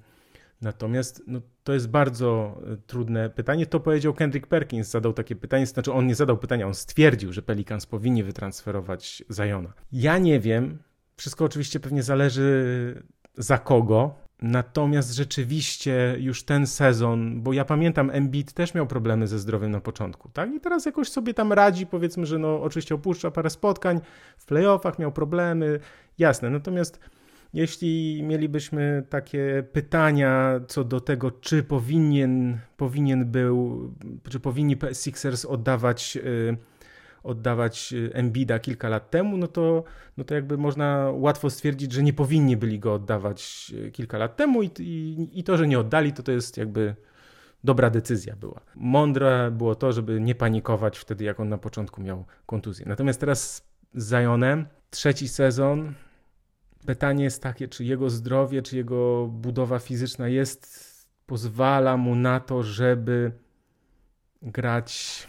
Natomiast 0.61 1.23
no, 1.27 1.41
to 1.65 1.75
jest 1.75 1.89
bardzo 1.89 2.61
y, 2.73 2.77
trudne 2.87 3.31
pytanie. 3.31 3.67
To 3.67 3.81
powiedział 3.81 4.15
Kendrick 4.15 4.47
Perkins, 4.47 4.91
zadał 4.91 5.13
takie 5.13 5.37
pytanie, 5.37 5.67
znaczy 5.67 5.93
on 5.93 6.07
nie 6.07 6.15
zadał 6.15 6.39
pytania, 6.39 6.67
on 6.67 6.75
stwierdził, 6.75 7.33
że 7.33 7.43
Pelicans 7.43 7.87
powinni 7.87 8.25
wytransferować 8.25 9.25
Zajona. 9.29 9.73
Ja 9.93 10.19
nie 10.19 10.41
wiem, 10.41 10.79
wszystko 11.19 11.45
oczywiście 11.45 11.81
pewnie 11.81 12.03
zależy 12.03 13.03
za 13.37 13.59
kogo. 13.59 14.15
Natomiast 14.43 15.15
rzeczywiście 15.15 16.17
już 16.19 16.45
ten 16.45 16.67
sezon, 16.67 17.43
bo 17.43 17.53
ja 17.53 17.65
pamiętam, 17.65 18.11
Embiid 18.11 18.53
też 18.53 18.75
miał 18.75 18.87
problemy 18.87 19.27
ze 19.27 19.39
zdrowiem 19.39 19.71
na 19.71 19.81
początku, 19.81 20.29
tak? 20.29 20.55
I 20.55 20.61
teraz 20.61 20.87
jakoś 20.87 21.09
sobie 21.09 21.35
tam 21.35 21.53
radzi, 21.53 21.87
powiedzmy, 21.87 22.27
że 22.27 22.39
no 22.39 22.63
oczywiście 22.63 22.95
opuszcza 22.95 23.31
parę 23.31 23.51
spotkań, 23.51 24.01
w 24.37 24.47
playoffach 24.47 24.99
miał 24.99 25.13
problemy, 25.13 25.81
jasne. 26.19 26.51
Natomiast 26.51 27.01
jeśli 27.53 28.23
mielibyśmy 28.23 29.03
takie 29.09 29.65
pytania 29.73 30.61
co 30.69 30.85
do 30.85 31.01
tego, 31.01 31.31
czy 31.31 31.63
powinien, 31.63 32.59
powinien 32.77 33.25
był, 33.25 33.91
czy 34.31 34.41
powinni 34.41 34.77
Sixers 34.93 35.45
oddawać 35.45 36.17
yy, 36.17 36.57
oddawać 37.29 37.95
Embida 38.13 38.59
kilka 38.59 38.89
lat 38.89 39.11
temu, 39.11 39.37
no 39.37 39.47
to, 39.47 39.85
no 40.17 40.25
to 40.25 40.35
jakby 40.35 40.59
można 40.59 41.11
łatwo 41.15 41.51
stwierdzić, 41.51 41.93
że 41.93 42.03
nie 42.03 42.13
powinni 42.13 42.57
byli 42.57 42.79
go 42.79 42.95
oddawać 42.95 43.73
y, 43.87 43.91
kilka 43.91 44.19
lat 44.19 44.37
temu 44.37 44.63
i, 44.63 44.71
i, 44.79 45.29
i 45.39 45.45
to, 45.45 45.57
że 45.57 45.69
nie 45.69 45.79
oddali, 45.79 46.13
to 46.13 46.23
to 46.23 46.33
jest 46.33 46.57
jakby 46.57 46.95
dobra 47.65 47.91
decyzja 47.91 48.37
była. 48.37 48.61
Mądre 48.75 49.51
było 49.51 49.75
to, 49.75 49.93
żeby 49.93 50.21
nie 50.21 50.35
panikować 50.35 50.99
wtedy, 50.99 51.25
jak 51.25 51.41
on 51.41 51.49
na 51.49 51.59
początku 51.59 52.03
miał 52.03 52.25
kontuzję. 52.47 52.87
Natomiast 52.89 53.21
teraz 53.21 53.69
z 53.95 54.11
Zionem, 54.11 54.67
trzeci 54.91 55.29
sezon, 55.29 55.95
pytanie 56.87 57.25
jest 57.25 57.43
takie, 57.43 57.69
czy 57.69 57.85
jego 57.85 58.11
zdrowie, 58.11 58.63
czy 58.63 58.77
jego 58.77 59.27
budowa 59.27 59.79
fizyczna 59.79 60.29
jest, 60.29 60.89
pozwala 61.27 61.97
mu 61.97 62.15
na 62.15 62.41
to, 62.41 62.63
żeby 62.63 63.33
grać 64.43 65.28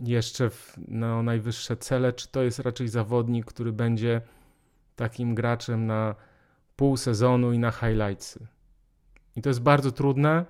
jeszcze 0.00 0.50
na 0.88 1.22
najwyższe 1.22 1.76
cele, 1.76 2.12
czy 2.12 2.28
to 2.28 2.42
jest 2.42 2.58
raczej 2.58 2.88
zawodnik, 2.88 3.46
który 3.46 3.72
będzie 3.72 4.20
takim 4.96 5.34
graczem 5.34 5.86
na 5.86 6.14
pół 6.76 6.96
sezonu 6.96 7.52
i 7.52 7.58
na 7.58 7.70
highlightsy. 7.70 8.46
I 9.36 9.42
to 9.42 9.50
jest 9.50 9.60
bardzo 9.60 9.92
trudne. 9.92 10.44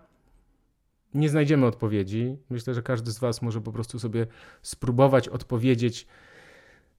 Nie 1.14 1.28
znajdziemy 1.28 1.66
odpowiedzi. 1.66 2.36
Myślę, 2.50 2.74
że 2.74 2.82
każdy 2.82 3.12
z 3.12 3.18
Was 3.18 3.42
może 3.42 3.60
po 3.60 3.72
prostu 3.72 3.98
sobie 3.98 4.26
spróbować 4.62 5.28
odpowiedzieć 5.28 6.06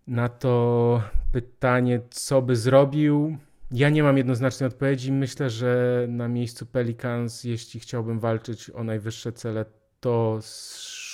na 0.08 0.30
to 0.30 1.02
pytanie, 1.32 2.02
co 2.10 2.42
by 2.42 2.56
zrobił. 2.56 3.38
Ja 3.72 3.90
nie 3.90 4.04
mam 4.04 4.18
jednoznacznej 4.18 4.68
odpowiedzi. 4.68 5.12
Myślę, 5.12 5.50
że 5.50 6.06
na 6.10 6.28
miejscu 6.28 6.66
Pelicans, 6.66 7.44
jeśli 7.44 7.80
chciałbym 7.80 8.20
walczyć 8.20 8.70
o 8.70 8.84
najwyższe 8.84 9.32
cele, 9.32 9.66
to 10.00 10.40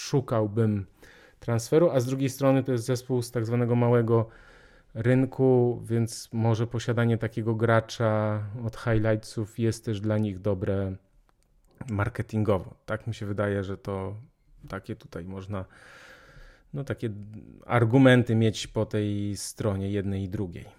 szukałbym 0.08 0.86
transferu, 1.40 1.90
a 1.92 2.00
z 2.00 2.06
drugiej 2.06 2.30
strony 2.30 2.64
to 2.64 2.72
jest 2.72 2.86
zespół 2.86 3.22
z 3.22 3.32
tak 3.32 3.46
zwanego 3.46 3.76
małego 3.76 4.30
rynku, 4.94 5.82
więc 5.86 6.30
może 6.34 6.68
posiadanie 6.68 7.18
takiego 7.18 7.56
gracza 7.56 8.44
od 8.66 8.78
highlightsów 8.78 9.60
jest 9.60 9.86
też 9.86 10.02
dla 10.02 10.18
nich 10.18 10.40
dobre 10.40 10.96
marketingowo. 11.90 12.74
Tak 12.86 13.08
mi 13.08 13.14
się 13.14 13.26
wydaje, 13.26 13.64
że 13.64 13.78
to 13.78 14.16
takie 14.68 14.96
tutaj 14.96 15.26
można 15.26 15.66
no 16.74 16.84
takie 16.84 17.10
argumenty 17.66 18.36
mieć 18.36 18.68
po 18.68 18.86
tej 18.86 19.38
stronie 19.38 19.90
jednej 19.90 20.24
i 20.24 20.30
drugiej. 20.30 20.79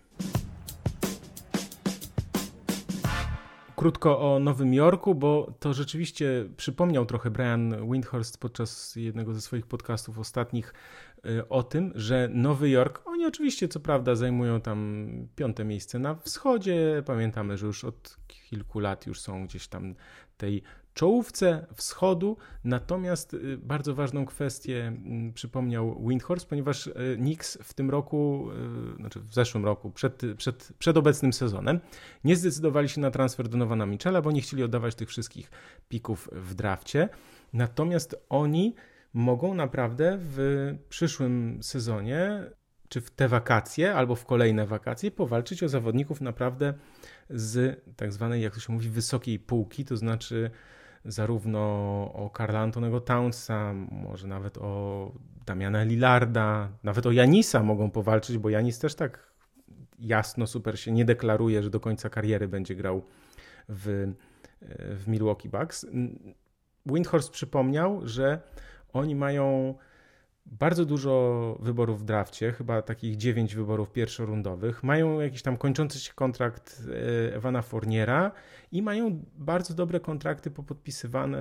Krótko 3.81 4.35
o 4.35 4.39
Nowym 4.39 4.75
Jorku, 4.75 5.15
bo 5.15 5.55
to 5.61 5.75
rzeczywiście 5.75 6.49
przypomniał 6.57 7.07
trochę 7.07 7.31
Brian 7.31 7.91
Windhorst 7.93 8.39
podczas 8.39 8.97
jednego 8.97 9.35
ze 9.35 9.41
swoich 9.41 9.67
podcastów 9.67 10.19
ostatnich 10.19 10.75
y, 11.27 11.49
o 11.49 11.63
tym, 11.63 11.93
że 11.95 12.29
Nowy 12.33 12.71
Jork, 12.71 13.03
oni 13.05 13.27
oczywiście 13.27 13.69
co 13.69 13.81
prawda 13.81 14.15
zajmują 14.15 14.61
tam 14.61 15.09
piąte 15.37 15.65
miejsce 15.65 15.99
na 15.99 16.15
wschodzie, 16.15 17.03
pamiętamy, 17.07 17.57
że 17.57 17.67
już 17.67 17.85
od 17.85 18.17
kilku 18.27 18.81
lat 18.81 19.07
już 19.07 19.21
są 19.21 19.47
gdzieś 19.47 19.69
tam 19.69 19.95
tej 20.37 20.63
czołówce 21.01 21.67
wschodu. 21.75 22.37
Natomiast 22.65 23.35
y, 23.35 23.59
bardzo 23.59 23.95
ważną 23.95 24.27
kwestię 24.27 24.87
mm, 24.87 25.33
przypomniał 25.33 26.07
Windhorst, 26.09 26.49
ponieważ 26.49 26.87
y, 26.87 27.17
Knicks 27.17 27.59
w 27.63 27.75
tym 27.75 27.91
roku, 27.91 28.49
y, 28.93 28.97
znaczy 28.97 29.21
w 29.21 29.35
zeszłym 29.35 29.65
roku, 29.65 29.91
przed, 29.91 30.23
przed, 30.37 30.73
przed 30.79 30.97
obecnym 30.97 31.33
sezonem, 31.33 31.81
nie 32.25 32.37
zdecydowali 32.37 32.89
się 32.89 33.01
na 33.01 33.11
transfer 33.11 33.49
Donowana 33.49 33.87
Michela, 33.87 34.23
bo 34.23 34.33
nie 34.33 34.41
chcieli 34.41 34.63
oddawać 34.63 34.95
tych 34.95 35.09
wszystkich 35.09 35.51
pików 35.89 36.29
w 36.33 36.55
drafcie. 36.55 37.09
Natomiast 37.53 38.17
oni 38.29 38.75
mogą 39.15 39.55
naprawdę 39.55 40.19
w 40.21 40.39
przyszłym 40.89 41.59
sezonie, 41.63 42.45
czy 42.89 43.01
w 43.01 43.11
te 43.11 43.29
wakacje, 43.29 43.95
albo 43.95 44.15
w 44.15 44.27
kolejne 44.27 44.67
wakacje, 44.67 45.11
powalczyć 45.11 45.63
o 45.63 45.69
zawodników 45.69 46.21
naprawdę 46.21 46.75
z 47.31 47.83
tak 47.97 48.13
zwanej, 48.13 48.43
jak 48.43 48.55
to 48.55 48.61
się 48.61 48.73
mówi, 48.73 48.89
wysokiej 48.89 49.39
półki, 49.39 49.85
to 49.85 49.97
znaczy 49.97 50.51
zarówno 51.05 51.61
o 52.15 52.31
Karla 52.33 52.61
Antonego 52.61 53.01
Townsa, 53.01 53.73
może 53.91 54.27
nawet 54.29 54.59
o 54.59 55.13
Damiana 55.47 55.83
Lillarda, 55.83 56.69
nawet 56.83 57.07
o 57.07 57.13
Janisa 57.13 57.63
mogą 57.63 57.91
powalczyć, 57.91 58.39
bo 58.39 58.51
Janis 58.51 58.79
też 58.79 58.95
tak 58.95 59.31
jasno 59.99 60.47
super 60.47 60.81
się 60.81 60.93
nie 60.93 61.05
deklaruje, 61.05 61.63
że 61.63 61.71
do 61.71 61.81
końca 61.81 62.11
kariery 62.11 62.49
będzie 62.49 62.75
grał 62.75 63.03
w, 63.69 64.13
w 64.97 65.09
Milwaukee 65.09 65.49
Bucks. 65.49 65.87
Windhorst 66.87 67.31
przypomniał, 67.31 68.01
że 68.05 68.41
oni 68.93 69.15
mają 69.15 69.75
bardzo 70.51 70.85
dużo 70.85 71.57
wyborów 71.61 72.01
w 72.01 72.05
drafcie, 72.05 72.53
chyba 72.53 72.83
takich 72.83 73.17
dziewięć 73.17 73.55
wyborów 73.55 73.93
pierwszorundowych. 73.93 74.83
Mają 74.83 75.21
jakiś 75.21 75.43
tam 75.43 75.57
kończący 75.57 75.99
się 75.99 76.13
kontrakt 76.15 76.83
Ewana 77.33 77.63
Fourniera 77.63 78.33
i 78.73 78.83
mają 78.83 79.25
bardzo 79.35 79.75
dobre 79.75 80.01
kontrakty 80.01 80.51
popodpisywane, 80.51 81.39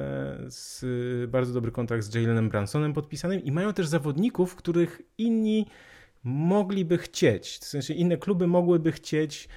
z, 0.48 0.86
bardzo 1.32 1.54
dobry 1.54 1.72
kontrakt 1.72 2.04
z 2.04 2.16
Jalenem 2.16 2.50
Bransonem 2.50 2.94
podpisanym 2.94 3.44
i 3.44 3.52
mają 3.52 3.74
też 3.74 3.88
zawodników, 3.88 4.56
których 4.56 5.02
inni 5.18 5.66
mogliby 6.24 6.98
chcieć. 6.98 7.58
W 7.58 7.66
sensie 7.66 7.94
inne 7.94 8.18
kluby 8.18 8.48
mogłyby 8.48 8.92
chcieć, 8.92 9.50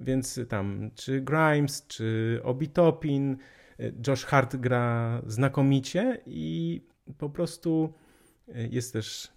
więc 0.00 0.40
tam 0.48 0.90
czy 0.94 1.20
Grimes, 1.20 1.86
czy 1.86 2.40
Obi 2.44 2.68
Topin, 2.68 3.36
e, 3.80 3.92
Josh 4.06 4.24
Hart 4.24 4.56
gra 4.56 5.22
znakomicie 5.26 6.20
i 6.26 6.82
po 7.18 7.30
prostu 7.30 7.94
jest 8.48 8.92
też 8.92 9.28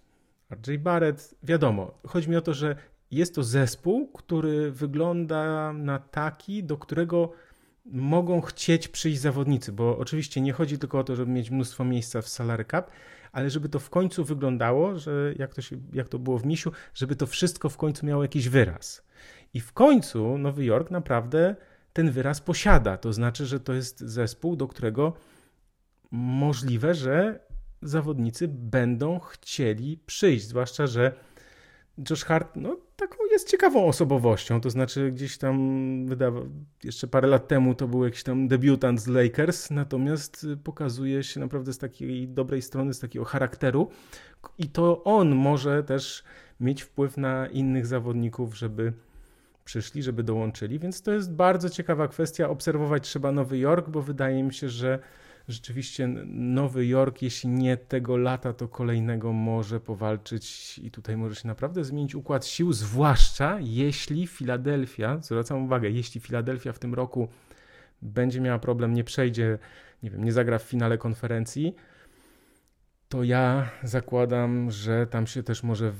RJ 0.50 0.78
Barrett. 0.78 1.34
Wiadomo, 1.42 1.98
chodzi 2.06 2.30
mi 2.30 2.36
o 2.36 2.40
to, 2.40 2.54
że 2.54 2.76
jest 3.10 3.34
to 3.34 3.42
zespół, 3.42 4.08
który 4.08 4.70
wygląda 4.70 5.72
na 5.72 5.98
taki, 5.98 6.64
do 6.64 6.78
którego 6.78 7.32
mogą 7.86 8.40
chcieć 8.40 8.88
przyjść 8.88 9.20
zawodnicy, 9.20 9.72
bo 9.72 9.98
oczywiście 9.98 10.40
nie 10.40 10.52
chodzi 10.52 10.78
tylko 10.78 10.98
o 10.98 11.04
to, 11.04 11.16
żeby 11.16 11.32
mieć 11.32 11.50
mnóstwo 11.50 11.84
miejsca 11.84 12.22
w 12.22 12.28
salary 12.28 12.64
cap, 12.64 12.90
ale 13.32 13.50
żeby 13.50 13.68
to 13.68 13.78
w 13.78 13.90
końcu 13.90 14.24
wyglądało, 14.24 14.98
że 14.98 15.34
jak 15.38 15.54
to, 15.54 15.62
się, 15.62 15.76
jak 15.92 16.08
to 16.08 16.18
było 16.18 16.38
w 16.38 16.46
Misiu, 16.46 16.72
żeby 16.94 17.16
to 17.16 17.26
wszystko 17.26 17.68
w 17.68 17.76
końcu 17.76 18.06
miało 18.06 18.22
jakiś 18.22 18.48
wyraz. 18.48 19.02
I 19.54 19.60
w 19.60 19.72
końcu 19.72 20.38
Nowy 20.38 20.64
Jork 20.64 20.90
naprawdę 20.90 21.56
ten 21.92 22.10
wyraz 22.10 22.40
posiada. 22.40 22.96
To 22.96 23.12
znaczy, 23.12 23.46
że 23.46 23.60
to 23.60 23.72
jest 23.72 24.00
zespół, 24.00 24.56
do 24.56 24.68
którego 24.68 25.12
możliwe, 26.10 26.94
że 26.94 27.40
zawodnicy 27.82 28.48
będą 28.48 29.18
chcieli 29.18 29.98
przyjść, 30.06 30.46
zwłaszcza, 30.46 30.86
że 30.86 31.12
Josh 32.10 32.24
Hart 32.24 32.56
no, 32.56 32.76
taką 32.96 33.16
jest 33.30 33.50
ciekawą 33.50 33.86
osobowością, 33.86 34.60
to 34.60 34.70
znaczy 34.70 35.10
gdzieś 35.12 35.38
tam 35.38 36.06
wydawał, 36.06 36.46
jeszcze 36.84 37.06
parę 37.06 37.28
lat 37.28 37.48
temu 37.48 37.74
to 37.74 37.88
był 37.88 38.04
jakiś 38.04 38.22
tam 38.22 38.48
debiutant 38.48 39.00
z 39.00 39.06
Lakers, 39.06 39.70
natomiast 39.70 40.46
pokazuje 40.64 41.22
się 41.22 41.40
naprawdę 41.40 41.72
z 41.72 41.78
takiej 41.78 42.28
dobrej 42.28 42.62
strony, 42.62 42.94
z 42.94 42.98
takiego 42.98 43.24
charakteru. 43.24 43.88
I 44.58 44.68
to 44.68 45.04
on 45.04 45.34
może 45.34 45.84
też 45.84 46.24
mieć 46.60 46.82
wpływ 46.82 47.16
na 47.16 47.46
innych 47.46 47.86
zawodników, 47.86 48.56
żeby 48.56 48.92
przyszli, 49.64 50.02
żeby 50.02 50.22
dołączyli, 50.22 50.78
więc 50.78 51.02
to 51.02 51.12
jest 51.12 51.32
bardzo 51.32 51.70
ciekawa 51.70 52.08
kwestia. 52.08 52.48
Obserwować 52.48 53.02
trzeba 53.02 53.32
Nowy 53.32 53.58
Jork, 53.58 53.88
bo 53.88 54.02
wydaje 54.02 54.42
mi 54.42 54.54
się, 54.54 54.68
że 54.68 54.98
rzeczywiście 55.50 56.08
Nowy 56.26 56.86
Jork, 56.86 57.22
jeśli 57.22 57.48
nie 57.50 57.76
tego 57.76 58.16
lata, 58.16 58.52
to 58.52 58.68
kolejnego 58.68 59.32
może 59.32 59.80
powalczyć 59.80 60.78
i 60.78 60.90
tutaj 60.90 61.16
może 61.16 61.34
się 61.34 61.48
naprawdę 61.48 61.84
zmienić 61.84 62.14
układ 62.14 62.46
sił, 62.46 62.72
zwłaszcza 62.72 63.58
jeśli 63.60 64.26
Filadelfia, 64.26 65.18
zwracam 65.22 65.64
uwagę, 65.64 65.90
jeśli 65.90 66.20
Filadelfia 66.20 66.72
w 66.72 66.78
tym 66.78 66.94
roku 66.94 67.28
będzie 68.02 68.40
miała 68.40 68.58
problem, 68.58 68.94
nie 68.94 69.04
przejdzie, 69.04 69.58
nie 70.02 70.10
wiem, 70.10 70.24
nie 70.24 70.32
zagra 70.32 70.58
w 70.58 70.62
finale 70.62 70.98
konferencji, 70.98 71.74
to 73.08 73.24
ja 73.24 73.70
zakładam, 73.82 74.70
że 74.70 75.06
tam 75.06 75.26
się 75.26 75.42
też 75.42 75.62
może 75.62 75.92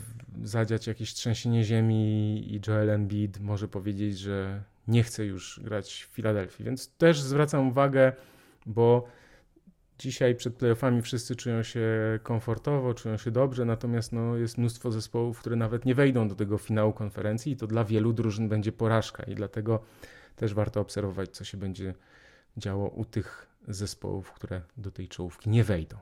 zadziać 0.43 0.87
jakieś 0.87 1.15
trzęsienie 1.15 1.65
ziemi 1.65 2.55
i 2.55 2.61
Joel 2.67 2.91
Embiid 2.91 3.41
może 3.41 3.69
powiedzieć, 3.69 4.19
że 4.19 4.63
nie 4.89 5.03
chce 5.03 5.25
już 5.25 5.61
grać 5.65 6.09
w 6.11 6.15
Filadelfii. 6.15 6.65
Więc 6.65 6.89
też 6.89 7.21
zwracam 7.21 7.69
uwagę, 7.69 8.13
bo 8.67 9.09
Dzisiaj 10.01 10.35
przed 10.35 10.55
playoffami 10.55 11.03
wszyscy 11.03 11.37
czują 11.37 11.63
się 11.63 11.81
komfortowo, 12.23 12.95
czują 12.95 13.17
się 13.17 13.31
dobrze, 13.31 13.65
natomiast 13.65 14.13
no, 14.13 14.37
jest 14.37 14.59
mnóstwo 14.59 14.91
zespołów, 14.91 15.41
które 15.41 15.57
nawet 15.57 15.85
nie 15.85 15.95
wejdą 15.95 16.29
do 16.29 16.35
tego 16.35 16.59
finału 16.59 16.93
konferencji 16.93 17.53
i 17.53 17.57
to 17.57 17.67
dla 17.67 17.85
wielu 17.85 18.13
drużyn 18.13 18.49
będzie 18.49 18.73
porażka 18.73 19.23
i 19.23 19.35
dlatego 19.35 19.81
też 20.37 20.55
warto 20.55 20.81
obserwować, 20.81 21.31
co 21.31 21.45
się 21.45 21.59
będzie 21.59 21.95
działo 22.57 22.89
u 22.89 23.05
tych 23.05 23.47
zespołów, 23.69 24.33
które 24.33 24.63
do 24.77 24.91
tej 24.91 25.09
czołówki 25.09 25.51
nie 25.51 25.65
wejdą. 25.65 25.97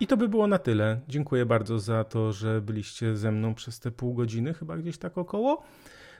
I 0.00 0.06
to 0.06 0.16
by 0.16 0.28
było 0.28 0.46
na 0.46 0.58
tyle. 0.58 1.00
Dziękuję 1.08 1.46
bardzo 1.46 1.78
za 1.78 2.04
to, 2.04 2.32
że 2.32 2.60
byliście 2.60 3.16
ze 3.16 3.32
mną 3.32 3.54
przez 3.54 3.80
te 3.80 3.90
pół 3.90 4.14
godziny, 4.14 4.54
chyba 4.54 4.76
gdzieś 4.76 4.98
tak 4.98 5.18
około. 5.18 5.62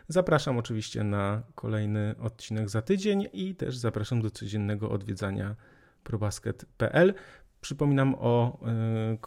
Zapraszam 0.08 0.58
oczywiście 0.58 1.04
na 1.04 1.42
kolejny 1.54 2.14
odcinek 2.20 2.70
za 2.70 2.82
tydzień 2.82 3.28
i 3.32 3.54
też 3.54 3.76
zapraszam 3.76 4.22
do 4.22 4.30
codziennego 4.30 4.90
odwiedzania 4.90 5.56
probasket.pl. 6.04 7.14
Przypominam 7.60 8.14
o 8.18 8.58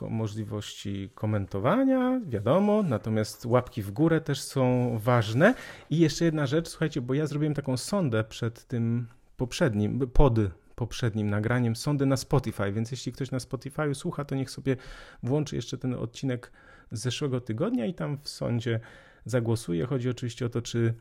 y, 0.07 0.09
możliwości 0.09 1.09
komentowania, 1.15 2.21
wiadomo, 2.27 2.83
natomiast 2.83 3.45
łapki 3.45 3.81
w 3.81 3.91
górę 3.91 4.21
też 4.21 4.41
są 4.41 4.91
ważne. 4.99 5.53
I 5.89 5.99
jeszcze 5.99 6.25
jedna 6.25 6.47
rzecz, 6.47 6.67
słuchajcie, 6.67 7.01
bo 7.01 7.13
ja 7.13 7.27
zrobiłem 7.27 7.53
taką 7.53 7.77
sondę 7.77 8.23
przed 8.23 8.67
tym 8.67 9.07
poprzednim, 9.37 10.09
pod 10.13 10.33
poprzednim 10.75 11.29
nagraniem, 11.29 11.75
sondę 11.75 12.05
na 12.05 12.17
Spotify, 12.17 12.71
więc 12.71 12.91
jeśli 12.91 13.11
ktoś 13.11 13.31
na 13.31 13.39
Spotify 13.39 13.95
słucha, 13.95 14.25
to 14.25 14.35
niech 14.35 14.51
sobie 14.51 14.77
włączy 15.23 15.55
jeszcze 15.55 15.77
ten 15.77 15.93
odcinek 15.93 16.51
z 16.91 16.99
zeszłego 16.99 17.41
tygodnia 17.41 17.85
i 17.85 17.93
tam 17.93 18.17
w 18.17 18.29
sądzie 18.29 18.79
zagłosuje. 19.25 19.85
Chodzi 19.85 20.09
oczywiście 20.09 20.45
o 20.45 20.49
to, 20.49 20.61
czy 20.61 20.93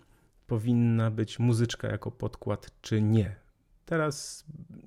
powinna 0.46 1.10
być 1.10 1.38
muzyczka 1.38 1.88
jako 1.88 2.10
podkład, 2.10 2.70
czy 2.80 3.02
nie. 3.02 3.36
Teraz, 3.84 4.44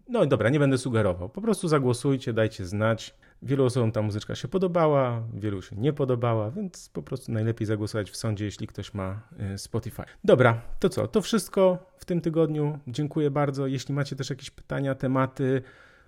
no 0.09 0.25
dobra, 0.25 0.49
nie 0.49 0.59
będę 0.59 0.77
sugerował. 0.77 1.29
Po 1.29 1.41
prostu 1.41 1.67
zagłosujcie, 1.67 2.33
dajcie 2.33 2.65
znać. 2.65 3.15
Wielu 3.41 3.65
osobom 3.65 3.91
ta 3.91 4.01
muzyczka 4.01 4.35
się 4.35 4.47
podobała, 4.47 5.23
wielu 5.33 5.61
się 5.61 5.75
nie 5.75 5.93
podobała, 5.93 6.51
więc 6.51 6.89
po 6.89 7.03
prostu 7.03 7.31
najlepiej 7.31 7.67
zagłosować 7.67 8.11
w 8.11 8.17
sądzie, 8.17 8.45
jeśli 8.45 8.67
ktoś 8.67 8.93
ma 8.93 9.21
y, 9.53 9.57
Spotify. 9.57 10.03
Dobra, 10.23 10.61
to 10.79 10.89
co? 10.89 11.07
To 11.07 11.21
wszystko 11.21 11.91
w 11.97 12.05
tym 12.05 12.21
tygodniu. 12.21 12.79
Dziękuję 12.87 13.31
bardzo. 13.31 13.67
Jeśli 13.67 13.93
macie 13.93 14.15
też 14.15 14.29
jakieś 14.29 14.49
pytania, 14.49 14.95
tematy, 14.95 15.61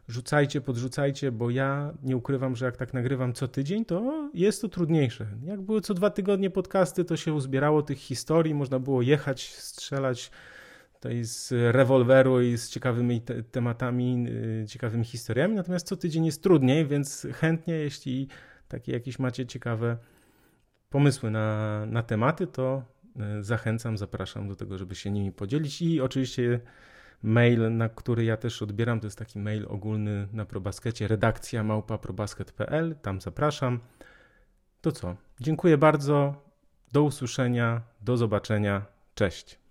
rzucajcie, 0.07 0.61
podrzucajcie, 0.61 1.31
bo 1.31 1.49
ja 1.49 1.93
nie 2.03 2.17
ukrywam, 2.17 2.55
że 2.55 2.65
jak 2.65 2.77
tak 2.77 2.93
nagrywam 2.93 3.33
co 3.33 3.47
tydzień, 3.47 3.85
to 3.85 4.29
jest 4.33 4.61
to 4.61 4.69
trudniejsze. 4.69 5.27
Jak 5.43 5.61
były 5.61 5.81
co 5.81 5.93
dwa 5.93 6.09
tygodnie 6.09 6.49
podcasty, 6.49 7.05
to 7.05 7.17
się 7.17 7.33
uzbierało 7.33 7.81
tych 7.81 7.97
historii, 7.97 8.53
można 8.53 8.79
było 8.79 9.01
jechać, 9.01 9.53
strzelać 9.53 10.31
tutaj 10.93 11.23
z 11.23 11.51
rewolweru 11.75 12.41
i 12.41 12.57
z 12.57 12.69
ciekawymi 12.69 13.21
te 13.21 13.43
tematami, 13.43 14.23
yy, 14.23 14.65
ciekawymi 14.67 15.05
historiami, 15.05 15.55
natomiast 15.55 15.87
co 15.87 15.97
tydzień 15.97 16.25
jest 16.25 16.43
trudniej, 16.43 16.85
więc 16.85 17.27
chętnie, 17.33 17.73
jeśli 17.73 18.27
takie 18.67 18.91
jakieś 18.91 19.19
macie 19.19 19.45
ciekawe 19.45 19.97
pomysły 20.89 21.31
na, 21.31 21.85
na 21.85 22.03
tematy, 22.03 22.47
to 22.47 22.83
yy, 23.15 23.43
zachęcam, 23.43 23.97
zapraszam 23.97 24.47
do 24.47 24.55
tego, 24.55 24.77
żeby 24.77 24.95
się 24.95 25.11
nimi 25.11 25.31
podzielić 25.31 25.81
i 25.81 26.01
oczywiście 26.01 26.59
mail, 27.23 27.77
na 27.77 27.89
który 27.89 28.23
ja 28.23 28.37
też 28.37 28.61
odbieram, 28.61 28.99
to 28.99 29.07
jest 29.07 29.19
taki 29.19 29.39
mail 29.39 29.65
ogólny 29.69 30.27
na 30.33 30.45
ProBaskecie, 30.45 31.07
redakcja 31.07 31.63
małpa 31.63 31.97
probasket.pl, 31.97 32.95
tam 33.01 33.21
zapraszam. 33.21 33.79
To 34.81 34.91
co? 34.91 35.15
Dziękuję 35.39 35.77
bardzo, 35.77 36.43
do 36.91 37.03
usłyszenia, 37.03 37.81
do 38.01 38.17
zobaczenia, 38.17 38.85
cześć. 39.15 39.62